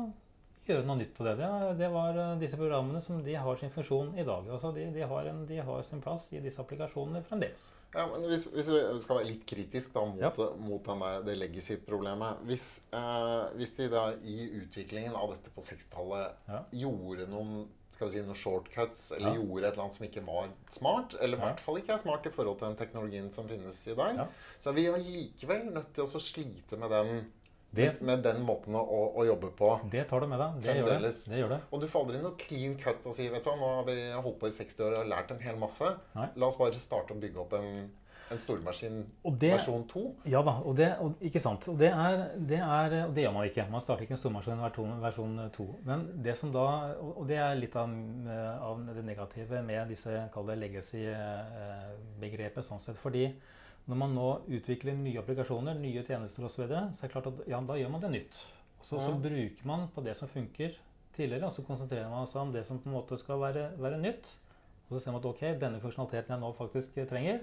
[0.67, 1.35] gjøre noe nytt på det.
[1.79, 4.47] Det, var eh, disse programmene som de har sin funksjon i dag.
[4.47, 7.69] Altså de, de, har en, de har sin plass i disse applikasjonene fremdeles.
[7.93, 10.31] Ja, men hvis, hvis vi skal være litt kritisk da, mot, Ja.
[10.63, 16.49] mot der, det legacy-problemet hvis, eh, hvis de da i utviklingen av dette på 60-tallet
[16.49, 16.63] Ja.
[16.87, 19.35] gjorde noen skal vi si, noen shortcuts, eller Ja.
[19.37, 22.25] gjorde et eller annet som ikke var smart, eller i hvert fall ikke er smart
[22.27, 24.23] i forhold til den teknologien som finnes i dag,
[24.63, 27.27] så er vi jo likevel nødt til å slite med den,
[27.73, 28.83] Det, med den måten å,
[29.17, 29.69] å jobbe på.
[29.93, 30.59] det tar du med deg.
[30.61, 31.13] Det gjør det.
[31.25, 31.61] Det, gjør det.
[31.73, 33.95] Og du får aldri noe clean cut og si vet du hva, nå har vi
[34.13, 35.89] holdt på i 60 år og lært en hel masse.
[36.19, 36.29] Nei.
[36.37, 37.69] La oss bare starte å bygge opp en,
[38.29, 38.99] en stormaskin
[39.41, 40.03] det, versjon 2.
[40.35, 41.65] Ja da, og det, og, ikke sant.
[41.73, 43.65] Og det, er, det er, og det gjør man ikke.
[43.73, 45.69] Man starter ikke en stormaskin versjon, versjon 2.
[45.89, 46.67] Men det som da,
[47.01, 47.89] og det er litt av,
[48.37, 50.13] eh, av det negative med disse
[50.67, 52.63] legacy-begrepet.
[52.69, 53.33] sånn sett, fordi
[53.91, 57.31] når man nå utvikler nye applikasjoner, nye tjenester osv., så, videre, så er det klart
[57.33, 58.39] at ja, da gjør man det nytt.
[58.83, 59.07] Så, ja.
[59.07, 60.77] så bruker man på det som funker
[61.17, 63.99] tidligere, og så konsentrerer man seg om det som på en måte skal være, være
[64.03, 64.31] nytt.
[64.87, 67.43] Og så ser man at ok, denne funksjonaliteten jeg nå faktisk trenger,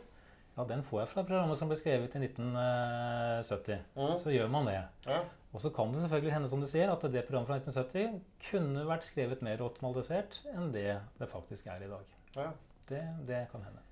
[0.60, 3.84] ja, den får jeg fra programmet som ble skrevet i 1970.
[3.96, 4.08] Ja.
[4.20, 4.80] Så gjør man det.
[5.08, 5.22] Ja.
[5.54, 8.18] Og så kan det selvfølgelig hende som du sier, at det programmet fra 1970
[8.50, 12.18] kunne vært skrevet mer optimalisert enn det det faktisk er i dag.
[12.36, 12.50] Ja.
[12.90, 13.86] Det, det kan hende.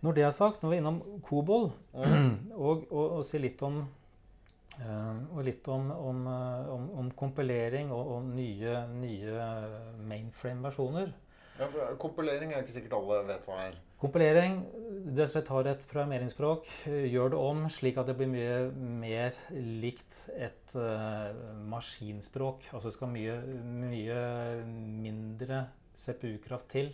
[0.00, 2.52] Når det er sagt, når vi er innom Cobol, Mm.
[2.66, 3.80] og, og, og si litt om
[4.78, 9.48] eh, og litt om, om, eh, om, om kompilering og, og nye, nye
[10.06, 11.16] mainframe-versjoner,
[11.58, 13.78] Ja, for kompilering er ikke sikkert alle vet hva er.
[13.98, 14.60] Kompilering
[15.16, 18.58] det tar et programmeringsspråk, eh, gjør det om slik at det blir mye
[19.02, 21.34] mer likt et uh,
[21.66, 22.68] maskinspråk.
[22.70, 23.34] Altså det skal mye,
[23.82, 24.20] mye
[25.02, 25.64] mindre
[25.98, 26.92] CPU-kraft til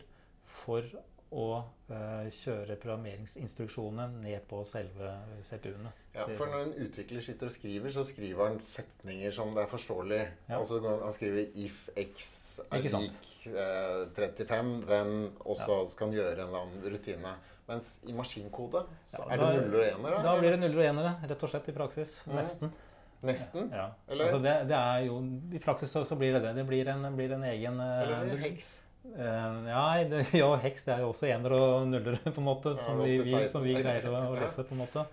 [0.65, 0.89] for
[1.35, 1.47] å
[1.91, 5.11] uh, kjøre programmeringsinstruksjonene ned på selve
[5.43, 5.91] CPU-ene.
[6.15, 9.73] Ja, for når en utvikler sitter og skriver, så skriver han setninger som det er
[9.73, 10.21] forståelig.
[10.49, 10.61] Ja.
[10.61, 16.33] Altså Han skriver 'if x er lik uh, 35', then Og så skal han gjøre
[16.33, 17.35] en eller annen rutine.
[17.67, 20.23] Mens i maskinkode så Ja, er det nuller og enere.
[20.23, 22.21] Da blir det nuller og enere, rett og slett, i praksis.
[22.27, 22.35] Mm.
[22.37, 22.73] Nesten.
[23.25, 23.71] Nesten.
[23.73, 23.87] Ja.
[24.09, 24.25] Eller?
[24.25, 25.19] Altså det, det er jo,
[25.53, 26.55] I praksis så, så blir det det.
[26.57, 28.84] Det blir en, blir en egen eh, Eller en heks?
[29.05, 32.73] Eh, nei, det, ja, heks det er jo også ener og nullere, på en måte,
[32.79, 34.65] Ja, som, vi, vi, som vi greier å, å lese.
[34.65, 35.05] på en måte.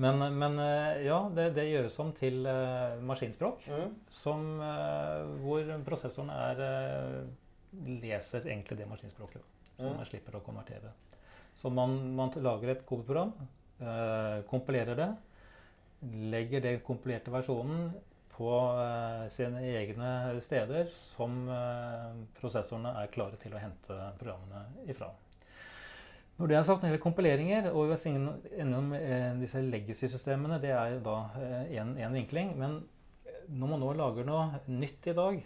[0.00, 3.94] Men, men eh, ja, det, det gjøres om til uh, maskinspråk, Mm.
[4.12, 9.44] som, uh, hvor prosessoren er, uh, leser egentlig det maskinspråket.
[9.76, 9.96] Så Mm.
[9.98, 10.92] man slipper å konvertere.
[11.56, 13.32] Så man, man lager et kodeprogram,
[14.48, 15.08] kompilerer det,
[16.32, 17.90] legger den kompilerte versjonen
[18.36, 20.10] på eh, sine egne
[20.44, 25.08] steder som eh, prosessorene er klare til å hente programmene ifra.
[26.36, 30.60] Når det er sagt, når det gjelder kompileringer og vi var innom eh, disse legacy-systemene,
[30.60, 31.16] det er da
[31.72, 32.52] én vinkling.
[32.60, 32.82] Men
[33.48, 35.40] når man nå lager noe nytt i dag,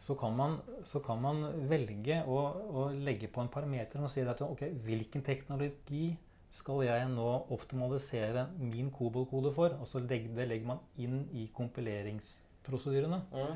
[0.00, 2.38] så kan man, så kan man velge å,
[2.70, 6.14] å legge på en parameter og si at okay, hvilken teknologi
[6.50, 9.76] skal jeg nå optimalisere min COBOL-kode for?
[9.80, 13.20] Og så legger, det legger man inn i kompileringsprosedyrene.
[13.30, 13.54] Mm.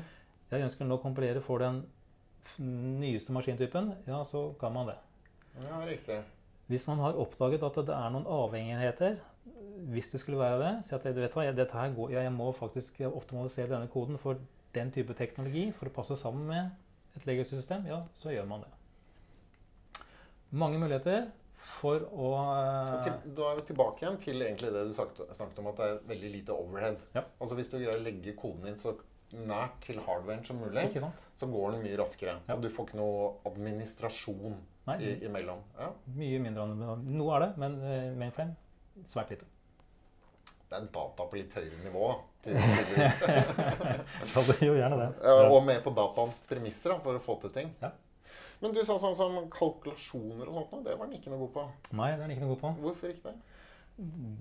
[0.51, 1.83] Jeg ønsker nå å kompilere for den
[3.01, 3.91] nyeste maskintypen.
[4.07, 4.97] Ja, så kan man det.
[5.63, 6.21] Ja, riktig.
[6.71, 9.19] Hvis man har oppdaget at det er noen avhengigheter,
[9.91, 13.01] hvis det skulle være det, si at du vet hva, jeg, går, jeg må faktisk
[13.11, 14.39] optimalisere denne koden for
[14.75, 16.71] den type teknologi for å passe sammen med
[17.15, 18.71] et legacy-system, ja, så gjør man det.
[20.55, 21.27] Mange muligheter
[21.65, 22.29] for å
[23.01, 25.99] til, da er vi tilbake igjen til egentlig det du snakket, om, at det er
[26.11, 26.99] veldig lite overhead.
[27.15, 27.25] Ja.
[27.41, 28.93] Altså Hvis du greier å legge koden din så
[29.35, 30.85] nært til hardwaren som mulig,
[31.35, 32.37] så går den mye raskere.
[32.45, 32.55] Ja.
[32.55, 34.55] Og du får ikke noe administrasjon
[34.85, 35.63] Nei, i, imellom.
[35.79, 35.89] Ja.
[36.13, 38.53] mye mindre enn Noe er det, men uh, mainframe
[39.11, 39.49] svært lite.
[40.65, 43.19] Det er data på litt høyere nivå, da, tydeligvis.
[44.61, 45.09] Gjør gjerne det.
[45.49, 47.73] Og med på dataens premisser da, for å få til ting.
[47.81, 47.91] Ja.
[48.61, 51.53] Men du sa sånn som kalkulasjoner og sånt, nå, det var den ikke noe god
[51.57, 51.67] på.
[51.99, 52.73] Nei, det er den ikke noe god på.
[52.85, 53.35] Hvorfor ikke det?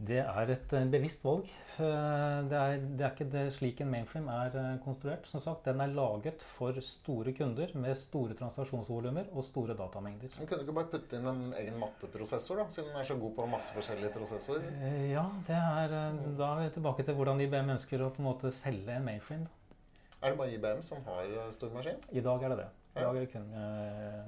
[0.08, 1.44] Det er et eh, bevisst valg.
[1.78, 5.28] Eh, Det er, det er ikke det slik en mainframe er eh, konstruert.
[5.30, 10.34] Som sagt, Den er laget for store kunder med store transaksjonsvolumer og store datamengder.
[10.40, 13.14] Men kunne du ikke bare putte inn en egen matteprosessor, da, siden den er så
[13.22, 14.74] god på masse forskjellige prosessorer?
[15.12, 15.98] Ja, det er,
[16.34, 19.46] da er vi tilbake til hvordan IBM ønsker å på en måte selge en mainframe.
[19.46, 19.78] da.
[20.24, 22.02] Er det bare IBM som har stor maskin?
[22.10, 22.72] I dag er det det.
[22.96, 24.24] Eh,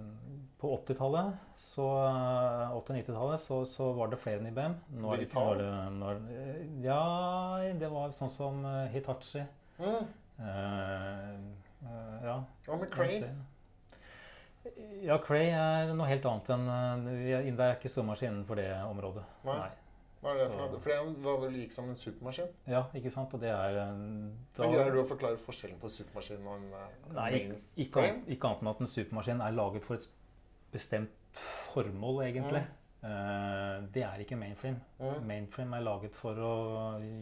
[0.58, 1.84] På 80-tallet, så
[2.72, 4.74] 80-90-tallet, så, så var det flere enn IBM.
[4.96, 5.58] Nå det ikke- Digital?
[5.58, 9.44] nå det, nå er det, eh, ja, det var sånn som eh, Hitachi.
[9.78, 10.06] Mm.
[10.40, 11.36] Uh,
[11.84, 12.36] uh, ja.
[12.66, 13.20] Hva med Cray?
[15.04, 18.70] Ja, Cray er noe helt annet enn eh, er- Det er ikke stormaskinen innenfor det
[18.88, 19.22] området.
[19.44, 19.68] Nei.
[20.26, 20.78] Hva er det for noe?
[20.82, 22.48] For den var vel gikk som en supermaskin?
[22.66, 23.34] Ja, ikke sant?
[23.36, 23.76] Og det er
[24.56, 28.26] da- Greier du å forklare forskjellen på supermaskin og en eh, Nei, ikke, ikke, annet,
[28.34, 30.08] ikke annet enn at en supermaskin er laget for et
[30.74, 31.14] bestemt
[31.70, 32.64] formål, egentlig.
[33.06, 34.80] Eh, det er ikke mainframe.
[34.98, 35.26] Mm.
[35.30, 36.52] Mainframe er laget for å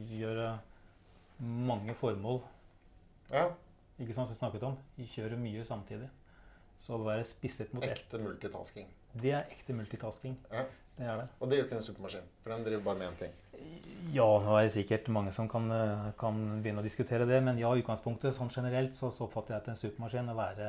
[0.09, 0.55] gjøre
[1.45, 2.41] mange formål,
[3.33, 3.49] Ja,
[4.01, 4.79] ikke sant, som vi snakket om.
[4.97, 6.09] De kjører mye samtidig.
[6.81, 8.87] Så å være spisset mot ekte multitasking.
[9.15, 10.37] det er ekte multitasking.
[10.53, 10.65] Ja.
[10.95, 11.27] Det er det.
[11.41, 13.33] Og det gjør ikke en supermaskin, for den driver bare med én ting.
[14.15, 17.59] Ja, nå er det sikkert mange som kan, eh, kan begynne å diskutere det, men
[17.59, 20.69] ja, i utgangspunktet, sånn generelt, så, så oppfatter jeg at en supermaskin er være,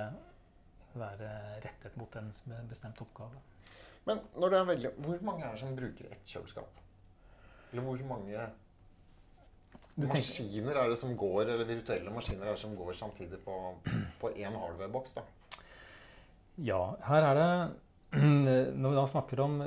[0.97, 1.32] være
[1.65, 2.32] rettet mot en
[2.69, 3.41] bestemt oppgave.
[4.05, 6.82] Men når det er veldig Hvor mange er det som bruker ett kjøleskap?
[7.71, 8.49] Eller hvor mange
[9.95, 13.55] maskiner er det som går, eller virtuelle maskiner er det som går samtidig på,
[14.21, 15.17] på én hardware-boks?
[16.63, 17.49] ja, her er det
[18.80, 19.57] Når vi da snakker om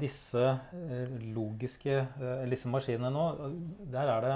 [0.00, 3.24] disse eh, logiske eh, disse maskinene nå,
[3.92, 4.34] der er det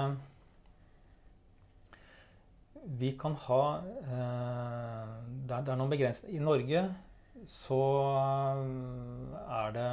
[2.99, 5.11] Vi kan ha eh,
[5.45, 6.39] det, er, noen begrensninger.
[6.39, 6.81] I Norge
[7.49, 7.83] så
[9.45, 9.91] er det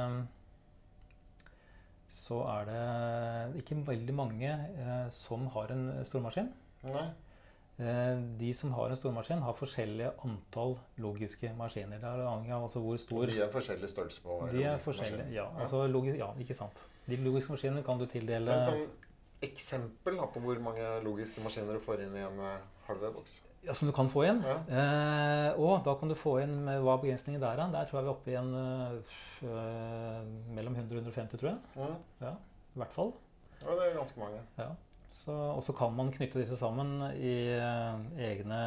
[2.17, 4.51] så er det ikke veldig mange
[5.13, 6.49] som har en stormaskin.
[6.87, 7.07] Nei?
[7.79, 11.99] Eh, De som har en stormaskin, har forskjellige antall logiske maskiner.
[12.01, 14.91] Det er avhengig av altså hvor stor De er forskjellig størrelse på De er logiske
[14.91, 15.45] forskjellige, ja.
[15.61, 16.81] Altså logisk, ja, ikke sant.
[17.07, 18.87] De logiske maskinene kan du tildele Men som
[19.45, 22.57] eksempel da, på hvor mange logiske maskiner du får inn i en eh,
[22.87, 23.41] hardware-boks?
[23.67, 24.41] Ja, Som du kan få inn.
[24.45, 24.57] Ja.
[24.71, 27.71] Eh, og da kan du få inn med hva begrensningen der er.
[27.73, 31.57] Der tror jeg vi er oppe i en øh, mellom 100 og 150, tror jeg.
[31.75, 31.89] Ja.
[32.25, 32.33] Ja,
[32.75, 33.11] I hvert fall.
[33.61, 34.41] Ja, det er ganske mange.
[34.57, 34.69] Ja.
[35.11, 37.95] Så, og så kan man knytte disse sammen i eh,
[38.29, 38.59] egne,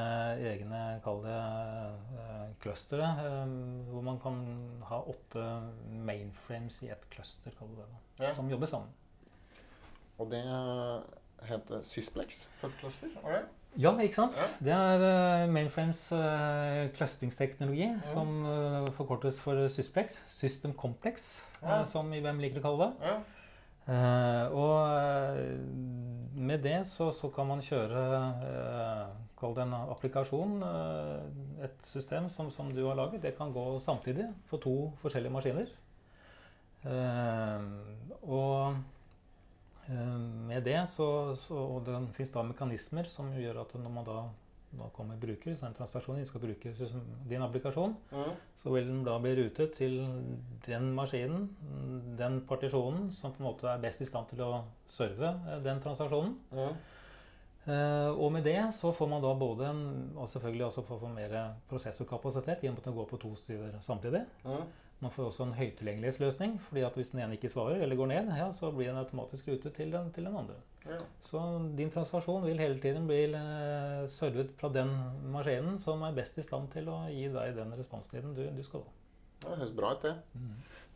[0.50, 3.06] egne kall det uh, clustere.
[3.22, 3.52] eh,
[3.92, 4.40] hvor man kan
[4.88, 5.44] ha åtte
[6.04, 8.34] mainframes i ett cluster, kall det det, Ja.
[8.34, 8.88] som jobber sammen.
[10.18, 10.42] Og det
[11.48, 13.08] heter Sysplex Fødcluster.
[13.24, 13.46] Alright.
[13.78, 14.36] Ja, ikke sant?
[14.36, 14.48] Ja.
[14.60, 15.04] Det er
[15.44, 18.00] eh, mainframes uh, clustringsteknologi, Ja.
[18.10, 20.18] som uh, forkortes for Sysplex.
[20.28, 21.80] System Complex, ja.
[21.80, 23.14] uh, som IBM liker å kalle det.
[23.88, 25.56] Eh, og eh,
[26.40, 28.04] med det så, så kan man kjøre
[28.44, 33.22] uh, Kall det en applikasjon, eh, et system som, som du har laget.
[33.22, 35.70] Det kan gå samtidig på to forskjellige maskiner.
[36.84, 37.64] Eh,
[38.20, 38.76] og
[39.88, 40.18] eh,
[40.50, 44.18] med det så, så Og det fins da mekanismer som gjør at når man da,
[44.78, 46.72] da kommer bruker, så en transaksjon skal bruke
[47.28, 48.36] din applikasjon, Mm.
[48.56, 49.96] så vil den da bli rutet til
[50.66, 51.48] den maskinen,
[52.18, 55.80] den partisjonen, som på en måte er best i stand til å serve eh, den
[55.80, 56.36] transaksjonen.
[56.52, 56.76] Mm.
[57.68, 61.00] Uh, og med det så får man da både en, og selvfølgelig også for å
[61.02, 61.34] få mer
[61.68, 64.22] prosessorkapasitet, i og med at den går på to styrer samtidig.
[64.44, 64.64] Mm.
[65.00, 68.26] Man får også en høytilgjengelighetsløsning, fordi at hvis den ene ikke svarer eller går ned,
[68.36, 70.58] ja, så blir den automatisk rute til den, til den andre.
[70.84, 70.98] Ja.
[71.24, 71.40] Så
[71.78, 74.92] din transaksjon vil hele tiden bli eh, servet fra den
[75.32, 78.84] maskinen som er best i stand til å gi deg den responstiden du, du skal
[78.84, 78.96] ha.
[79.40, 80.14] Det høres bra ut, det.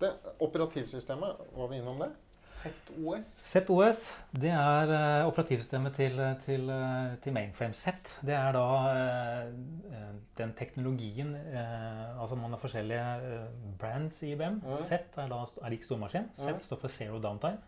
[0.03, 0.13] Det
[0.45, 2.11] operativsystemet, var vi innom det?
[2.47, 3.27] ZOS?
[3.27, 4.01] ZOS
[4.33, 7.87] det er uh, operativsystemet til, til, uh, til mainframe Z.
[8.23, 9.49] Det er da eh,
[9.95, 13.45] eh, den teknologien eh, Altså man har forskjellige eh,
[13.79, 14.61] brands i IBM.
[14.63, 14.77] Mm.
[14.77, 16.31] Z er da er lik stormaskin.
[16.39, 16.59] Mm.
[16.61, 17.59] Z står for zero downtime.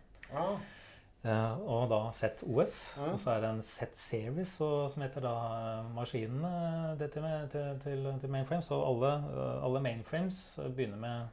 [1.25, 2.93] Eh, og da ZOS.
[2.97, 3.13] Mm.
[3.13, 4.53] Og så er det en Z-series
[4.93, 7.25] som heter da eh, maskinene det til,
[7.83, 8.63] til, til, mainframe.
[8.63, 11.27] Så alle, eh, alle mainframes begynner med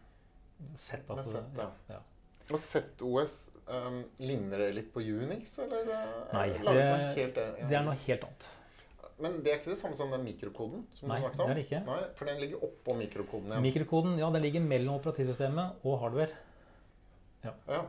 [0.76, 0.92] Z.
[1.08, 1.68] Med Altså, Z, ja.
[1.94, 2.00] ja.
[2.50, 5.88] Og ZOS um, ligner det litt på Unix, eller?
[5.88, 6.58] eh, Nei, det-
[7.16, 7.68] helt, ja.
[7.68, 8.48] Det er noe helt annet.
[9.18, 11.46] Men det er ikke det samme som den mikrokoden som Nei, du snakket om?
[11.46, 11.80] det er det ikke.
[11.86, 13.62] Nei, for den ligger oppå mikrokoden igjen.
[13.62, 16.28] Mikrokoden ja, den ligger mellom operativsystemet og hardware.
[17.44, 17.82] ja.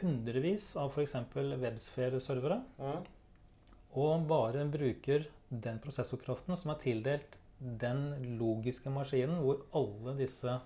[0.00, 1.14] hundrevis av f.eks.
[1.34, 3.04] WebSphere-servere, Mm.
[3.94, 10.56] og bare bruker den prosessorkraften som er tildelt den logiske maskinen hvor alle disse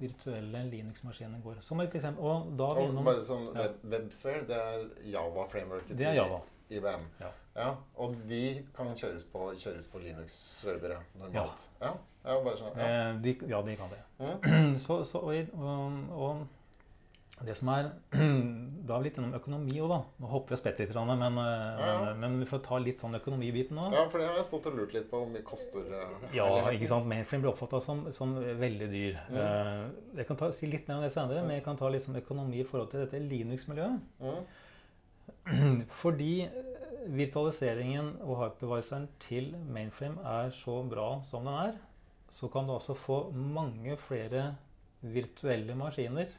[0.00, 1.60] virtuelle Linux-maskinene går.
[1.62, 3.68] Som et eksempel, og da Og innom bare sånn Ja.
[3.84, 6.40] WebSphere, det er Java-frameworket Java.
[6.68, 7.04] til IBM.
[7.20, 7.30] Ja.
[7.54, 7.68] Ja,
[8.02, 8.42] og de
[8.74, 11.68] kan kjøres på, kjøres på Linux-servere normalt.
[11.80, 11.92] Ja.
[12.26, 12.74] ja, sånn.
[12.80, 12.88] Ja.
[12.88, 14.02] Eh, de, ja, de kan det.
[14.18, 14.74] Mm.
[14.84, 16.42] Så, så, og, og,
[17.38, 17.88] og det som er
[18.86, 19.98] Da er vi litt innom økonomi òg, da.
[20.22, 21.94] Nå hopper vi og spetter litt, men, eh, Ja, ja.
[22.04, 23.86] men, men vi får ta litt sånn økonomibiten nå.
[23.94, 26.48] ja, for det har jeg stått og lurt litt på om det koster eh, Ja,
[26.74, 27.08] ikke sant?
[27.10, 29.18] Mainframe blir oppfatta som, som veldig dyr.
[29.30, 29.40] Mm.
[29.46, 32.18] Eh, jeg kan ta, si litt mer om det senere, men jeg kan ta liksom
[32.20, 33.98] økonomi i forhold til dette Linux-miljøet.
[34.26, 35.82] Mm.
[36.02, 36.32] Fordi
[37.06, 41.76] virtualiseringen og hypervisoren til mainframe er så bra som den er,
[42.28, 44.54] så kan du også få mange flere
[45.00, 46.32] virtuelle maskiner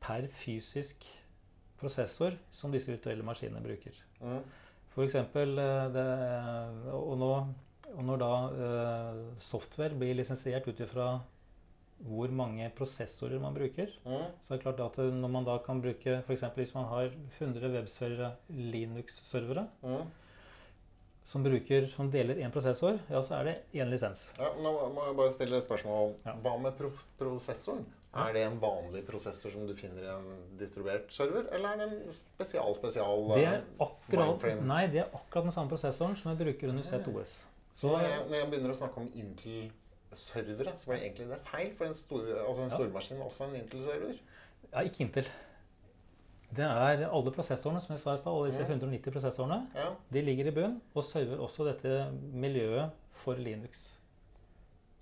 [0.00, 1.06] per fysisk
[1.80, 3.96] prosessor som disse virtuelle maskinene bruker.
[4.20, 4.42] Mm.
[4.90, 6.06] For eksempel, eh, det,
[6.92, 7.32] og, nå,
[7.94, 11.12] og når da uh, software blir lisensiert ut ifra
[12.06, 14.24] hvor mange prosessorer man bruker, Mm.
[14.42, 16.40] så er det klart at når man da kan bruke f.eks.
[16.56, 20.06] hvis man har 100 webservere, Linux-servere, Mm.
[21.24, 21.44] som,
[21.94, 24.30] som deler én prosessor, ja, så er det én lisens.
[24.38, 26.14] Ja, nå må jeg bare stille et spørsmål.
[26.26, 26.32] Ja.
[26.42, 27.84] Hva med pro prosessoren?
[28.16, 31.86] Er det en vanlig prosessor som du finner i en distribuert server, eller er det
[31.92, 36.32] en spesial, spesial Det er eh, akkurat, nei, det er akkurat den samme prosessoren som
[36.32, 37.36] jeg bruker under ZOS.
[37.78, 39.12] Så når jeg, når jeg begynner å snakke om
[40.10, 41.70] Intel-servere, så var det egentlig det feil.
[41.76, 44.14] For en, stor, altså en stormaskin er også en Intel-server.
[44.72, 45.28] Ja, ikke Intel.
[46.50, 49.90] Det er alle prosessorene, som jeg sa i stad, alle disse 190 prosessorene, Ja.
[50.12, 53.96] de ligger i bunn og server også dette miljøet for Linux.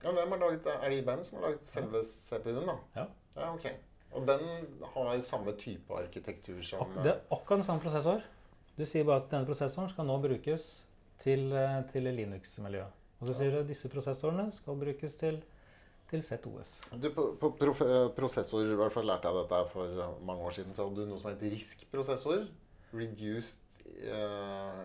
[0.04, 0.74] ja, hvem har laget det?
[0.82, 2.74] Er det IBM som har laget selve CPU-en, da?
[2.96, 3.04] Ja.
[3.36, 3.66] Ja, ok.
[4.12, 4.44] Og den
[4.94, 8.20] har samme type arkitektur som det er akkurat den samme prosessor.
[8.78, 10.82] Du sier bare at denne prosessoren skal nå brukes
[11.18, 12.92] til, eh, til Linux-miljøet.
[13.18, 15.40] Og så sier du at disse prosessorene skal brukes til,
[16.10, 16.74] til ZOS.
[17.02, 20.54] Du, på, på eh, prosessor, i hvert fall lærte jeg dette for eh, mange år
[20.54, 22.46] siden, så hadde du noe som het RISK-prosessor.
[22.94, 24.84] Reduced eh,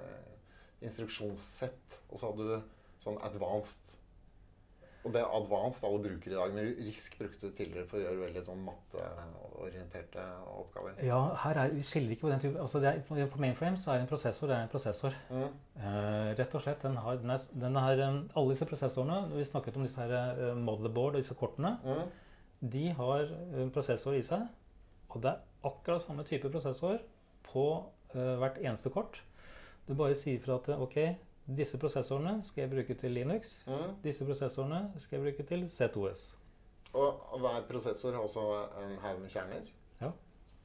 [0.84, 2.00] instruksjonssett.
[2.10, 3.94] Og så hadde du sånn advanced.
[5.04, 8.04] Og det er advanced alle bruker i dag, men RISK brukte du tidligere for å
[8.06, 10.24] gjøre veldig sånn matteorienterte
[10.54, 10.96] oppgaver.
[11.04, 13.94] Ja, her er, vi skiller ikke på den type altså det er, På mainframe så
[13.94, 15.18] er en prosessor det er en prosessor.
[15.30, 15.46] Mm.
[15.76, 19.48] Uh, rett og slett, den har, den er, den er, eh, Alle disse prosessorene Vi
[19.50, 21.76] snakket om disse her uh, motherboard og disse kortene.
[21.84, 22.20] Mm.
[22.74, 23.28] De har
[23.60, 24.48] en prosessor i seg.
[25.14, 26.98] Og det er akkurat samme type prosessor
[27.46, 27.66] på
[28.16, 29.20] eh, hvert eneste kort.
[29.88, 30.98] Du bare sier fra at ok,
[31.48, 33.58] disse prosessorene skal jeg bruke til Linux.
[33.68, 33.98] Mm.
[34.04, 36.24] Disse prosessorene skal jeg bruke til C2S.
[36.94, 38.44] Og hver prosessor har også
[38.84, 39.66] en haug med kjerner.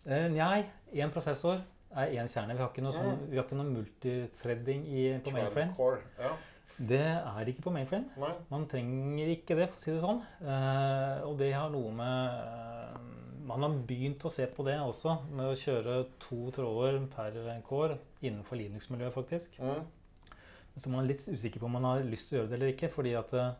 [0.06, 0.62] Eh, Nei,
[0.94, 1.58] én prosessor
[1.90, 2.54] er én kjerne.
[2.54, 5.74] Vi har ikke noe, sånn, ikke noe multithreading i, på mainframe.
[6.20, 6.30] Ja.
[6.78, 8.12] Det er ikke på mainframe.
[8.20, 8.32] Nei.
[8.52, 10.22] Man trenger ikke det, for å si det sånn.
[10.44, 13.14] Eh, og det har noe med eh,
[13.48, 17.96] Man har begynt å se på det også, med å kjøre to tråder per core
[18.20, 19.56] innenfor Linux-miljøet, faktisk.
[19.56, 19.86] Mm.
[20.78, 22.72] Så man er litt usikker på om man har lyst til å gjøre det eller
[22.74, 22.90] ikke.
[22.92, 23.50] fordi at eh,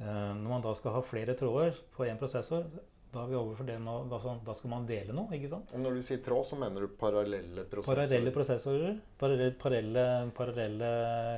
[0.00, 2.64] når man da skal ha flere tråder på én prosessor,
[3.10, 5.26] da er vi over for det med, å- da, da skal man dele noe.
[5.34, 5.72] ikke sant?
[5.74, 8.04] Og når du sier tråd, så mener du parallelle prosessorer?
[8.04, 9.00] Parallelle prosessorer.
[9.18, 10.04] Parallelle, parallelle,
[10.36, 10.90] parallelle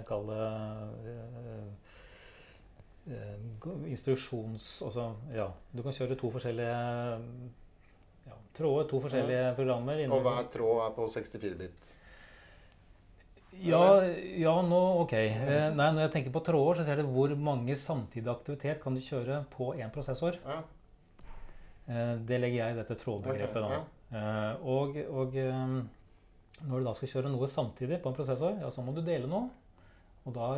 [0.07, 0.43] Kall det
[1.15, 1.73] eh,
[3.17, 4.69] eh, instruksjons...
[4.87, 5.49] Altså, ja.
[5.73, 6.77] Du kan kjøre to forskjellige
[8.29, 10.05] ja, tråder, to forskjellige programmer.
[10.13, 11.97] Og hver tråd er på 64-bit.
[13.61, 14.05] Ja,
[14.39, 15.13] ja, nå ok.
[15.13, 18.97] Eh, nei, når jeg tenker på tråder, så ser du hvor mange samtidig aktivitet kan
[18.97, 20.39] du kjøre på én prosessor.
[20.47, 20.63] Ja.
[21.87, 23.67] Eh, det legger jeg i dette trådbegrepet.
[23.67, 23.83] Okay, da.
[24.13, 25.37] Eh, og og
[26.63, 29.29] når du da skal kjøre noe samtidig på en prosessor, ja, så må du dele
[29.31, 29.51] noe.
[30.23, 30.53] Og da,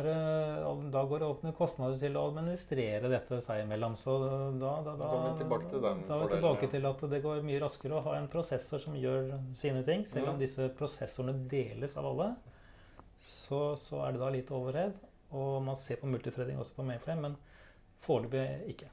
[0.93, 3.95] da går det opp med kostnader til å administrere dette seg imellom.
[3.97, 6.71] Så da, da, da, kommer vi tilbake til den da er vi tilbake ja.
[6.75, 10.05] til at det går mye raskere å ha en prosessor som gjør sine ting.
[10.09, 12.29] Selv om disse prosessorene deles av alle,
[13.25, 14.95] så, så er det da litt overhead.
[15.35, 17.37] Og man ser på multithreading også på mainframe, men
[18.05, 18.45] foreløpig
[18.75, 18.91] ikke.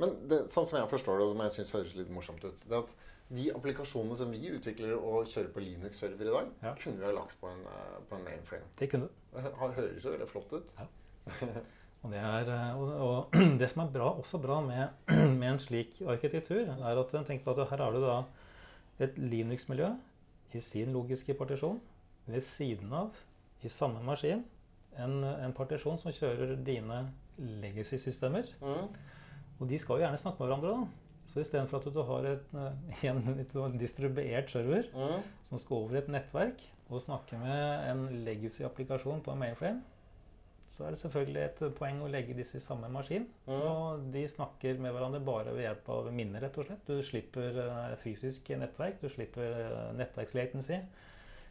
[0.00, 2.64] Men det, sånn som jeg forstår det, og som jeg syns høres litt morsomt ut,
[2.68, 2.94] det at
[3.36, 6.74] de applikasjonene som vi utvikler og kjører på Linux-server i dag, Ja.
[6.78, 8.68] kunne vi ha lagt på en, eh, på en mainframe.
[8.78, 9.14] Det kunne du.
[9.34, 10.74] Det høres jo veldig flott ut.
[12.04, 14.88] Og det, er, eh, og, og det som er bra, også bra med,
[15.40, 18.20] med en slik arkitektur, er at tenk på at her har du da
[19.02, 19.90] et Linux-miljø
[20.54, 21.80] i sin logiske partisjon.
[22.26, 23.16] Ved siden av,
[23.62, 24.44] i samme maskin,
[24.98, 27.02] en, en partisjon som kjører dine
[27.38, 28.48] legacy-systemer.
[28.62, 28.94] Mm.
[29.60, 30.76] Og de skal jo gjerne snakke med hverandre.
[30.76, 31.02] da.
[31.26, 33.22] Så istedenfor at du har et, eh, en,
[33.64, 35.22] en distribuert server Mm.
[35.44, 39.82] som skal over et nettverk og snakke med en legacy-applikasjon på en mainframe,
[40.76, 43.24] så er det selvfølgelig et poeng å legge disse i samme maskin.
[43.46, 43.52] Mm.
[43.56, 46.86] Og de snakker med hverandre bare ved hjelp av minner, rett og slett.
[46.86, 50.82] Du slipper eh, fysisk nettverk, du slipper uh, nettverkslatency.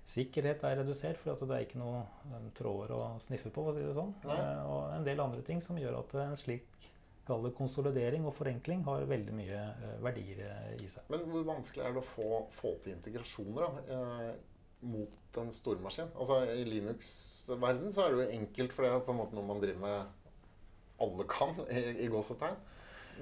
[0.05, 3.63] Sikkerhet er redusert, for at det er ikke noe um, tråder å sniffe på.
[3.65, 4.11] å si det sånn.
[4.29, 6.67] Eh, og en del andre ting som gjør at en slik
[7.25, 10.43] konsolidering og forenkling har veldig mye uh, verdier
[10.77, 11.07] i seg.
[11.09, 16.13] Men hvor vanskelig er det å få, få til integrasjoner da, uh, mot en stormaskin?
[16.13, 19.49] Altså, I Linux-verden så er det jo enkelt, for det er på en måte noe
[19.49, 22.61] man driver med alle kan, i, i gåsetegn.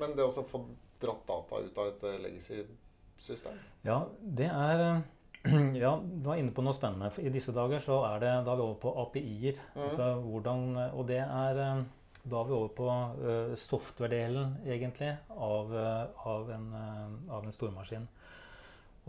[0.04, 0.66] Men det å få
[1.00, 5.04] dratt data ut av et legacy-system Ja, det er,
[5.84, 7.12] Ja, du var inne på noe spennende.
[7.20, 9.60] I disse dager så er det, da er vi over på API-er.
[9.76, 9.84] Mm.
[9.90, 11.84] Altså hvordan, og det er eh,
[12.24, 17.52] Da er vi over på uh, software-delen, egentlig, av, eh, av, en, eh, av en
[17.52, 18.06] stormaskin.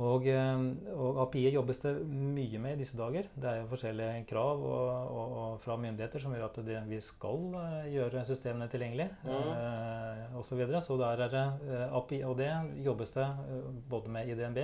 [0.03, 0.63] Og, eh,
[0.99, 3.29] og API-er jobbes det mye med i disse dager.
[3.39, 6.99] Det er jo forskjellige krav og, og, og fra myndigheter som gjør at det, vi
[7.05, 9.29] skal eh, gjøre systemene tilgjengelig mm.
[9.31, 10.49] uh, osv.
[10.49, 10.83] Så, videre.
[10.83, 12.51] så der er det uh, API, og det
[12.83, 14.61] jobbes det eh, både med i DNB.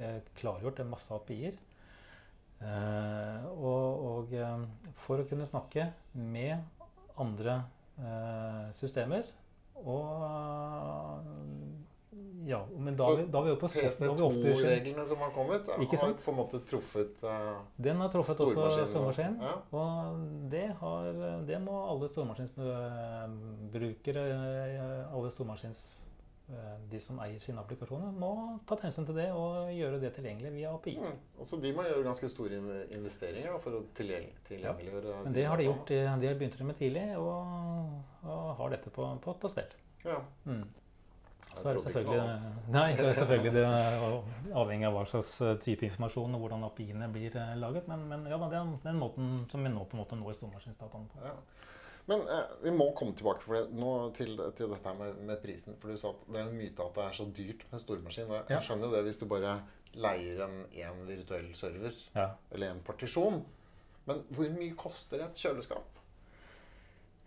[0.00, 1.54] Eh, klargjort er masse API-er.
[2.64, 4.58] Eh, og og eh,
[5.04, 6.58] for å kunne snakke med
[7.20, 7.54] andre
[7.98, 9.24] eh, systemer
[9.84, 10.22] og
[12.46, 15.30] ja, men da, Så da vi på soft, da er vi ofte PC2-reglene som har
[15.34, 17.54] kommet, har på en måte truffet eh,
[17.86, 19.36] Den har truffet også stormaskinen.
[19.42, 19.54] Ja.
[19.74, 19.88] Og
[20.52, 21.02] det, har,
[21.48, 24.22] det må alle stormaskinsbrukere,
[25.10, 25.80] alle stormaskins
[26.90, 28.30] de som eier sine applikasjoner, må
[28.68, 30.94] ta hensyn til det og gjøre det tilgjengelig via API.
[31.00, 31.16] Mm.
[31.40, 32.60] Og så de må gjøre ganske store
[32.92, 35.22] investeringer for å tilgjengeliggjøre ja.
[35.24, 35.88] Men det har de gjort.
[35.88, 37.94] De, de har begynt med tidlig og,
[38.28, 39.72] og har dette på, på, på stell.
[40.04, 40.20] Ja.
[40.44, 40.66] Mm.
[41.54, 42.22] Så er det selvfølgelig,
[42.76, 43.64] nei, så er det selvfølgelig det
[44.60, 47.88] avhengig av hva slags eh, type informasjon og hvordan API-ene blir eh, laget.
[47.88, 51.12] Men, men ja, det er den måten som vi nå på en måte når stormaskinsdataene
[51.12, 51.22] på.
[51.24, 51.36] Ja.
[52.06, 55.76] Men eh, vi må komme tilbake for det, nå til, til dette med, med prisen.
[55.80, 58.28] For du sa at det er en myte at det er så dyrt med stormaskin.
[58.34, 58.60] Jeg Ja.
[58.60, 59.54] skjønner jo det hvis du bare
[59.94, 62.28] leier en, en virtuell server Ja.
[62.52, 63.40] eller en partisjon.
[64.06, 65.90] Men hvor mye koster et kjøleskap?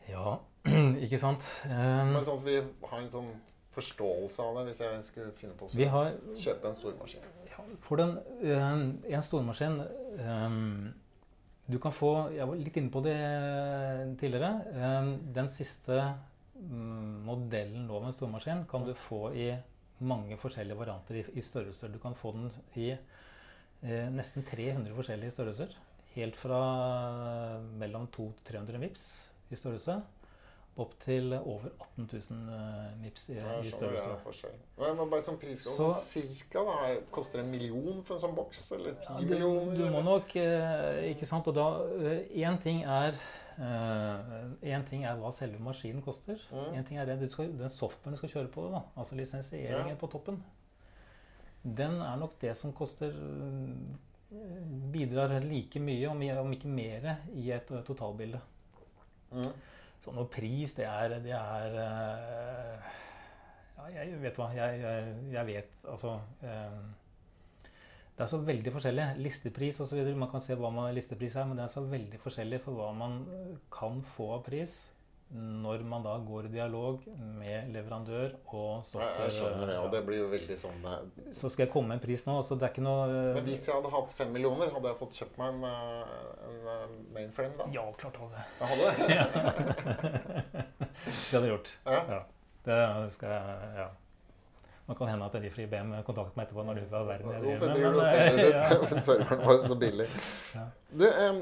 [0.07, 0.37] ja,
[1.03, 1.43] ikke sant.
[1.65, 2.53] Um, Men sånn at vi
[2.87, 3.31] har en sånn
[3.75, 7.25] forståelse av det, hvis jeg skulle finne på å har kjøpe en stormaskin.
[7.49, 8.69] Ja, for den, eh,
[9.17, 10.55] en stormaskin eh,
[11.67, 13.17] Du kan få Jeg var litt inne på det
[14.21, 14.51] tidligere.
[14.73, 15.99] eh, Den siste
[16.57, 19.51] modellen modellen med en stormaskin kan du få i
[19.99, 21.91] mange forskjellige varianter i, i størrelser.
[21.93, 25.75] Du kan få den i eh, nesten 300 forskjellige størrelser.
[26.15, 26.61] Helt fra
[27.77, 29.03] mellom 200-300 vips
[29.51, 29.99] i størrelse
[30.77, 34.49] opp til over 18 000 MIPS i, i størrelse.
[34.51, 34.93] er.
[34.95, 38.35] Men bare sånn prisskala, Så- cirka da, er- koster det en million for en sånn
[38.35, 38.71] boks?
[38.77, 39.75] Eller ti Ja, millioner?
[39.77, 41.47] du må nok eh, Ikke sant?
[41.47, 41.67] Og da
[42.33, 43.17] Én ting er
[43.57, 46.37] eh, en ting er hva selve maskinen koster.
[46.51, 46.73] Mm.
[46.77, 49.89] En ting er det du skal, den softwaren du skal kjøre på, da, altså lisensieringen
[49.89, 49.95] Ja.
[49.95, 50.43] på toppen.
[51.63, 54.35] Den er nok det som koster eh,
[54.91, 58.39] Bidrar like mye, om, om ikke mer, i et eh, totalbilde.
[59.31, 59.51] Mm.
[60.03, 62.93] Så noe pris, det er, det er eh,
[63.77, 64.51] Ja, jeg vet hva.
[64.55, 67.71] Jeg, jeg, jeg vet altså eh,
[68.17, 69.07] Det er så veldig forskjellig.
[69.21, 70.03] Listepris osv.
[70.17, 72.91] Man kan se hva man listepris er, men det er så veldig forskjellig for hva
[72.97, 73.19] man
[73.73, 74.79] kan få av pris
[75.29, 77.01] når man da går i dialog
[77.35, 79.25] med leverandør og software.
[79.25, 81.33] jeg skjønner det, og det blir jo veldig sånn det er.
[81.35, 82.37] Så skal jeg komme med en pris nå.
[82.47, 84.99] så det er ikke noe eh, Men hvis jeg hadde hatt fem millioner, hadde jeg
[85.01, 86.15] fått kjøpt meg en, eh,
[86.47, 87.67] en eh, mainframe da?
[87.75, 88.47] Ja, klart hadde.
[88.61, 90.65] Jeg hadde det?
[91.07, 91.71] Det hadde jeg gjort.
[91.85, 92.01] Ja.
[92.15, 92.23] Ja.
[92.67, 93.87] Det skal jeg Ja.
[94.87, 97.31] Nå kan hende at de fra IBM kontakter meg etterpå når de vil ha verden
[97.33, 98.77] jeg Hvorfor driver du og selger ja.
[98.79, 100.05] ut serveren vår så billig?
[100.55, 100.63] Ja.
[101.01, 101.41] Du, um,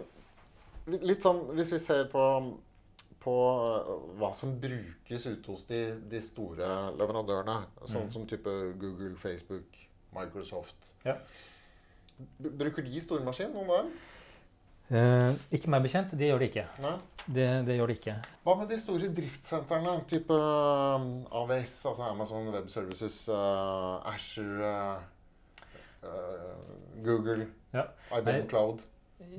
[1.06, 2.24] litt sånn hvis vi ser på,
[3.26, 3.34] på
[3.66, 6.70] eh, hva som brukes ute hos de, de store
[7.00, 7.58] leverandørene,
[7.90, 8.12] sånn Mm.
[8.14, 9.82] som type Google, Facebook,
[10.16, 10.94] Microsoft.
[11.04, 11.18] Ja.
[12.40, 13.90] Bruker de stormaskin, noen dem?
[14.96, 16.12] Eh, ikke meg bekjent.
[16.14, 16.64] Det gjør de ikke.
[17.26, 18.14] Det, det gjør de ikke.
[18.46, 24.70] Hva med de store driftssentrene, type um, AWS, altså Amazon Web Services, uh, Azure,
[25.66, 27.88] uh, uh, Google, Ja.
[28.14, 28.48] IBM Nei.
[28.54, 28.86] Cloud?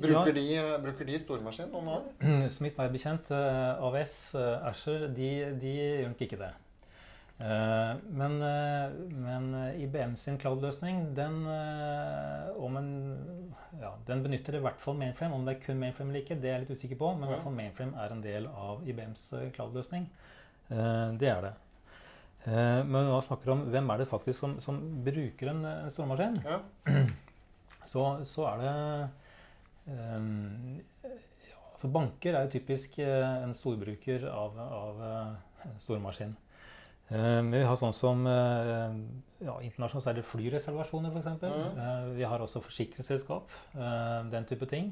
[0.01, 0.45] Bruker, de,
[0.83, 2.05] bruker de stormaskin, noen år?
[2.21, 5.29] Som Ja, så meg bekjent, eh, AVS, Asher, Azure, de,
[5.61, 6.51] de gjør nok ikke det.
[7.37, 12.89] Eh, men, eh, men eh, IBM sin cloud-løsning, den, eh, om en,
[13.81, 15.35] ja, den benytter i hvert fall mainframe.
[15.37, 17.11] Om det er kun mainframe eller ikke, det er jeg litt usikker på.
[17.13, 17.35] Men i Ja.
[17.35, 20.09] hvert fall mainframe er en del av IBMs eh, cloud-løsning.
[20.71, 21.53] Eh, det er det.
[22.47, 25.63] Eh, men når man snakker om hvem er det faktisk som, som bruker en,
[25.93, 26.59] stormaskin, Ja.
[27.91, 29.09] så, så er det
[29.87, 36.35] ja, altså Banker er jo typisk eh, en storbruker av, av eh, stormaskin.
[37.07, 38.97] Eh, vi har sånn som eh,
[39.47, 41.43] ja, Internasjonalt så er det flyreservasjoner, f.eks.
[41.43, 41.77] Mm.
[41.77, 43.53] Uh, vi har også forsikringsselskap.
[44.33, 44.91] den type ting.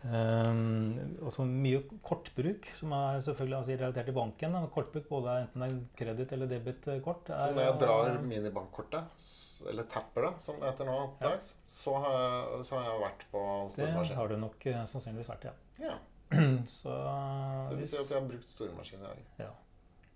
[0.00, 0.94] Um,
[1.28, 4.54] også mye kortbruk, som er selvfølgelig altså, relatert til banken.
[4.56, 4.62] Da.
[4.72, 7.26] Kortbruk både enten det er kreditt- eller debitkort.
[7.28, 9.26] Så når jeg drar minibankkortet,
[9.68, 11.28] eller tapper det, som det heter nå Ja.
[11.28, 13.44] dags, så, har jeg- så har jeg vært på
[13.74, 14.08] stormaskin.
[14.08, 15.52] Det har du nok eh, sannsynligvis vært, ja.
[15.84, 15.98] Ja,
[16.80, 16.96] Så
[17.70, 19.50] det vil si at jeg har brukt stormaskin i dag.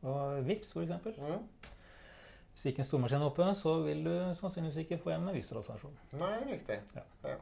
[0.03, 1.13] Og VIPS, for eksempel.
[1.19, 1.45] Mm.
[2.55, 5.93] Hvis ikke en stormaskin er oppe, så vil du sannsynligvis ikke få hjem en Wystrad-stasjon.
[6.13, 6.81] Nei, riktig.
[6.95, 7.03] Ja.
[7.25, 7.37] Ja.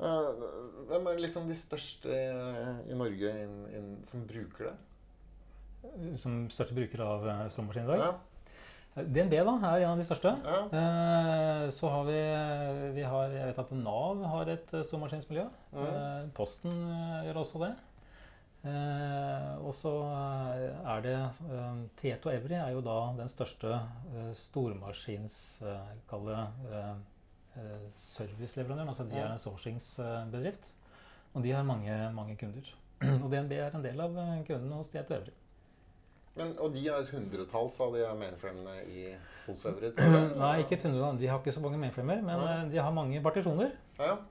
[0.00, 0.44] Eh,
[0.90, 2.16] Hvem er liksom de største
[2.90, 4.76] i Norge in, in, som bruker det?
[6.20, 8.02] Som største bruker av slåmaskin i dag.
[8.08, 8.10] Ja.
[8.98, 10.32] DNB da, er en av de største.
[10.42, 10.56] Ja.
[10.74, 12.18] Eh, Så har vi,
[12.96, 15.46] vi har, Jeg vet at Nav har et eh, stormaskinsmiljø.
[15.78, 17.70] Eh, Posten eh, gjør også det.
[18.66, 24.34] Eh, og så eh, er det eh, Tieto Evry er jo da den største eh,
[24.36, 26.90] stormaskins eh, eh,
[27.56, 28.90] eh, serviceleverandøren.
[28.90, 30.74] Altså de er en sourcingsbedrift.
[31.34, 32.72] Og de har mange, mange kunder.
[33.22, 35.32] Og DNB er en del av eh, kundene hos Tieto Evry.
[36.36, 39.06] Men, og de er hundretalls av de mainframene i
[39.46, 39.96] hos Everett?
[40.42, 41.16] Nei, ikke et hundretall.
[41.20, 42.52] De har ikke så mange mainframer, men Nei.
[42.58, 43.72] eh, de har mange partisjoner.
[43.98, 44.18] Ja,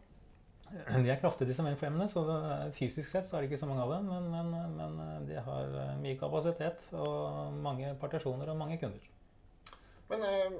[0.69, 3.81] De er kraftige, disse mainframene, så er- fysisk sett så er det ikke så mange
[3.87, 4.05] av dem.
[4.11, 9.07] Men, men, men eh, de har eh, mye kapasitet og mange partisjoner og mange kunder.
[10.11, 10.59] Men eh,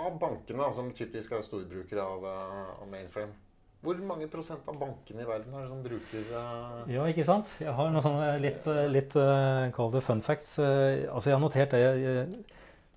[0.00, 3.34] av bankene, som typisk er storbrukere av, eh, av mainframe,
[3.80, 6.80] hvor mange prosent av bankene i verden er det som bruker uh...
[6.90, 7.52] Ja, ikke sant?
[7.62, 10.58] Jeg har noen sånne litt, eh, litt uh, kall det fun facts.
[10.60, 11.80] Uh, Altså, jeg har notert det.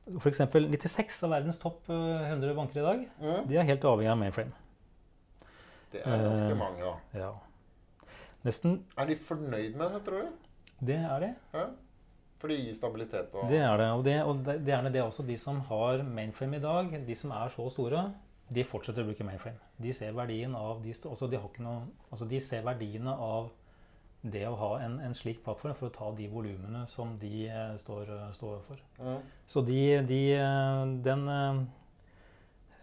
[0.04, 0.18] F.eks.
[0.20, 3.46] For eksempel 96 av verdens topp eh, 100 banker i dag, mm?
[3.48, 4.52] de er helt avhengig av mainframe.
[5.94, 7.22] Det er ganske mange, da.
[7.22, 7.32] Ja.
[8.44, 10.52] Nesten Er de fornøyd med det, tror du?
[10.84, 11.30] Det er de.
[11.54, 11.66] Ja?
[12.42, 13.88] For det gir stabilitet og Det er det.
[13.96, 17.16] Og det, og det, det er det også de som har mainframe i dag, de
[17.16, 18.04] som er så store,
[18.52, 19.62] de fortsetter å bruke mainframe.
[19.84, 23.52] De ser verdien av de, altså de, noe, altså de ser verdiene av
[24.24, 27.74] det å ha en, en slik plattform for å ta de volumene som de eh,
[27.80, 28.84] står, eh, står for.
[29.04, 29.18] Mm.
[29.52, 31.60] Så de, de eh, den eh,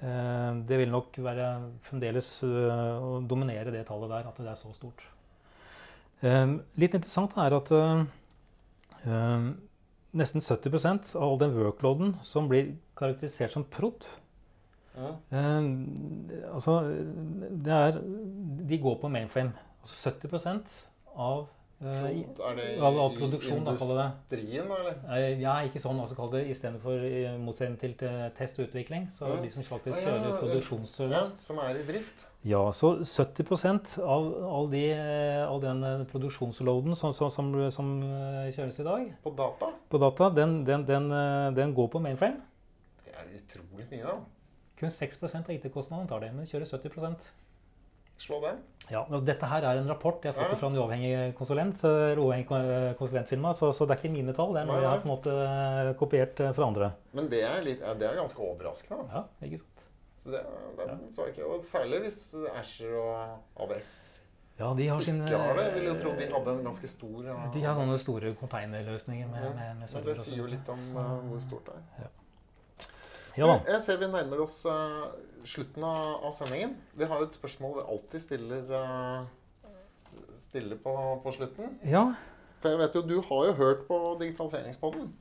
[0.04, 1.48] eh, Det vil nok være
[1.88, 5.06] fremdeles uh, å dominere det tallet der, at det er så stort.
[6.20, 6.46] Eh,
[6.80, 9.46] Litt interessant er at eh,
[10.20, 14.04] nesten 70 av all den workloaden som blir karakterisert som prod,
[15.32, 16.74] Eh, altså
[17.64, 18.00] det er
[18.70, 19.52] De går på mainframe.
[19.80, 20.60] Altså 70
[21.16, 21.46] av,
[21.82, 24.38] eh, Er det i, av, av produksjon, da, det.
[24.38, 24.96] industrien, da, eller?
[25.16, 26.46] Eh, Ja, ikke sånn altså kall det.
[26.52, 29.40] Istedenfor motsetning til test og utvikling, så Ja.
[29.42, 30.40] de som faktisk Ah, ja, kjører ja.
[31.10, 32.26] Ja, som er i drift.
[32.44, 38.02] Ja, så 70% av all, de, eh, all den eh, produksjonsloaden som, som, som, som
[38.02, 39.66] eh, kjøres i dag På data.
[39.90, 41.10] på data, den, den, den,
[41.54, 42.40] den går på mainframe.
[43.04, 44.14] Det er utrolig mye, da.
[44.80, 47.30] Kun 6% av IT-kostnadene tar det, men de kjører 70%
[48.20, 48.58] Slå den.
[48.90, 50.56] Ja, og Dette her er en rapport jeg har fått Ja.
[50.60, 54.52] fra en uavhengig konsulent, eh, uavhengig konsulentfirma, så, så det er ikke mine tall.
[54.52, 56.90] Det er noe jeg har på en måte eh, kopiert eh, fra andre.
[57.16, 59.08] Men det er, litt, ja, det er ganske overraskende.
[59.08, 59.86] Ja, ikke sant?
[60.20, 60.44] Så det,
[60.76, 61.48] den så jeg ikke.
[61.48, 62.20] Og særlig hvis
[62.52, 63.92] Asher og AVS
[64.58, 65.64] Ja, de har sine ikke har det.
[65.64, 67.38] Jeg ville jo tro de hadde en ganske stor ja.
[67.54, 69.32] De har sånne store konteinerløsninger.
[69.32, 72.02] med, Ja, med, med Men det sier jo litt om uh, hvor stort det er.
[72.04, 72.19] Ja
[73.48, 73.56] da.
[73.72, 75.10] Jeg ser vi nærmer oss uh,
[75.48, 76.74] slutten av, av sendingen.
[76.98, 79.76] Vi har jo et spørsmål vi alltid stiller, uh,
[80.42, 81.78] stiller på, på slutten.
[81.86, 82.10] Ja,
[82.60, 85.12] For jeg vet jo, du har jo hørt på Digitaliseringspodden.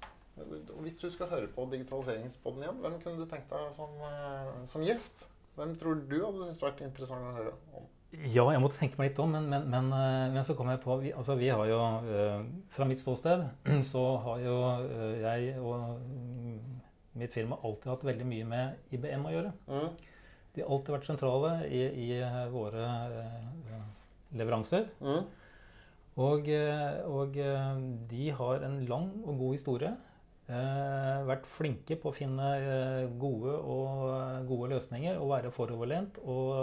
[0.84, 4.84] Hvis du skal høre på Digitaliseringspodden igjen, hvem kunne du tenkt deg som, uh, som
[4.84, 5.28] gjest?
[5.60, 7.88] Hvem tror du hadde syntes vært interessant å høre om?
[8.10, 9.90] ja, jeg måtte tenke meg litt om, men, men, men,
[10.34, 11.78] men så kom jeg på vi, altså, vi har jo
[12.74, 13.44] Fra mitt ståsted
[13.92, 14.56] så har jo
[15.22, 16.39] jeg og
[17.16, 19.54] mitt firma alltid hatt veldig mye med IBM å gjøre.
[19.68, 19.90] Mm,
[20.56, 22.86] De har alltid vært sentrale i, i eh, våre
[23.24, 23.82] eh,
[24.38, 24.90] leveranser.
[25.02, 25.24] mm,
[26.20, 27.82] Og, eh, og eh,
[28.12, 29.94] de har en lang og god historie.
[30.50, 32.48] Eh, vært flinke på å finne
[33.22, 36.18] gode, og, gode løsninger og være foroverlent.
[36.26, 36.54] Og,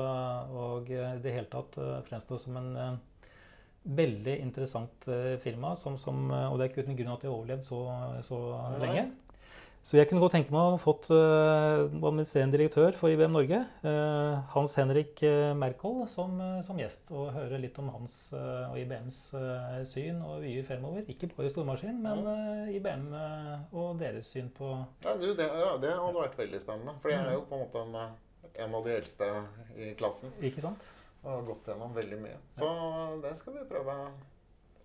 [0.51, 1.79] og i det hele tatt
[2.09, 2.99] fremstå som en
[3.87, 5.07] veldig interessant
[5.45, 5.77] firma.
[5.79, 7.81] Som, som, og det er ikke uten grunn at de har overlevd så,
[8.27, 8.41] så
[8.83, 9.07] lenge.
[9.87, 13.61] Så jeg kunne godt tenke meg å ha fått uh, administrerende direktør for IBM Norge,
[13.87, 15.21] uh, Hans Henrik
[15.55, 17.13] Merkel, som, eh, som gjest.
[17.15, 21.07] Og høre litt om hans uh, og IBMs eh, syn og vyer fremover.
[21.13, 24.73] Ikke bare stormaskin, men eh, IBM eh, og deres syn på
[25.05, 26.97] Ja, du, det, ja, det hadde vært veldig spennende.
[27.03, 29.31] For jeg er jo på en måte en, eh, en av de eldste
[29.79, 30.35] i klassen.
[30.45, 30.83] Ikke sant?
[31.23, 32.41] Og har gått gjennom veldig mye.
[32.59, 32.73] Så
[33.23, 33.97] det skal vi prøve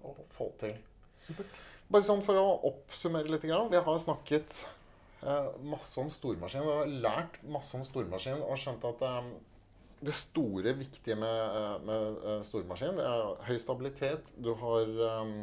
[0.05, 0.77] å få til.
[1.21, 1.57] Supert.
[1.91, 3.43] Bare sånn for å oppsummere litt.
[3.43, 4.77] Vi har snakket eh,
[5.63, 6.65] masse om stormaskin.
[6.65, 9.31] Vi har lært masse om stormaskin og skjønt at eh,
[10.01, 14.31] det store, viktige med, eh, med eh, stormaskin det er høy stabilitet.
[14.43, 15.33] Du har eh,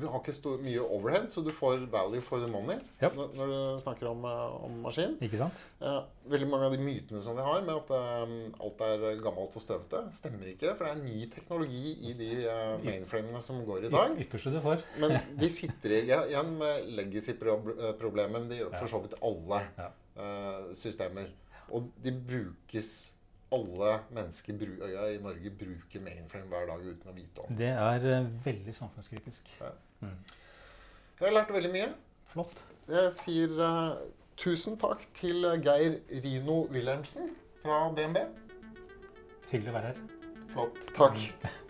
[0.00, 3.16] du har ikke stor, mye overhead, så du får value for the money Yep.
[3.18, 5.16] når, du snakker om, eh, om maskin.
[5.20, 5.62] Ikke sant?
[5.82, 5.98] Eh,
[6.32, 8.34] veldig mange av de mytene som vi har med at eh,
[8.66, 10.74] alt er gammelt og støvete, stemmer ikke.
[10.78, 14.16] For det er ny teknologi i de eh, mainframene som går i dag.
[14.26, 14.84] Ypperste du får.
[15.02, 18.48] Men de sitter igjen med legacy-problemet.
[18.50, 19.62] De gjør for så vidt alle
[20.16, 21.32] eh, systemer.
[21.72, 23.11] Og de brukes
[23.52, 27.56] Alle mennesker bru, i Norge bruker mainframe hver dag uten å vite om.
[27.58, 29.50] Det er eh, veldig samfunnskritisk.
[29.60, 31.90] Jeg har lært veldig mye.
[32.32, 32.62] Flott.
[32.88, 34.00] Jeg sier uh,
[34.40, 38.22] tusen takk til Geir Rino Wilhelmsen fra DNB.
[39.52, 40.00] Hyggelig å være her.
[40.54, 40.80] Flott.
[40.96, 41.20] Takk.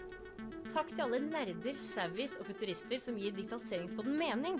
[0.72, 4.54] Takk til alle nerder, savvies og futurister som gir digitaliseringspodden mening.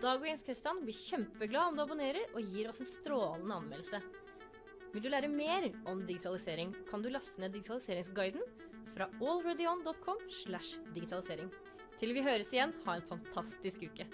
[0.00, 4.00] Dag og Jens Kristian blir kjempeglad om du abonnerer og gir oss en strålende anmeldelse.
[4.94, 8.44] Vil du lære mer om digitalisering, kan du laste ned digitaliseringsguiden
[8.94, 11.50] fra allreadyon.com slash digitalisering.
[12.00, 14.06] Til vi høres igjen, ha en fantastisk uke.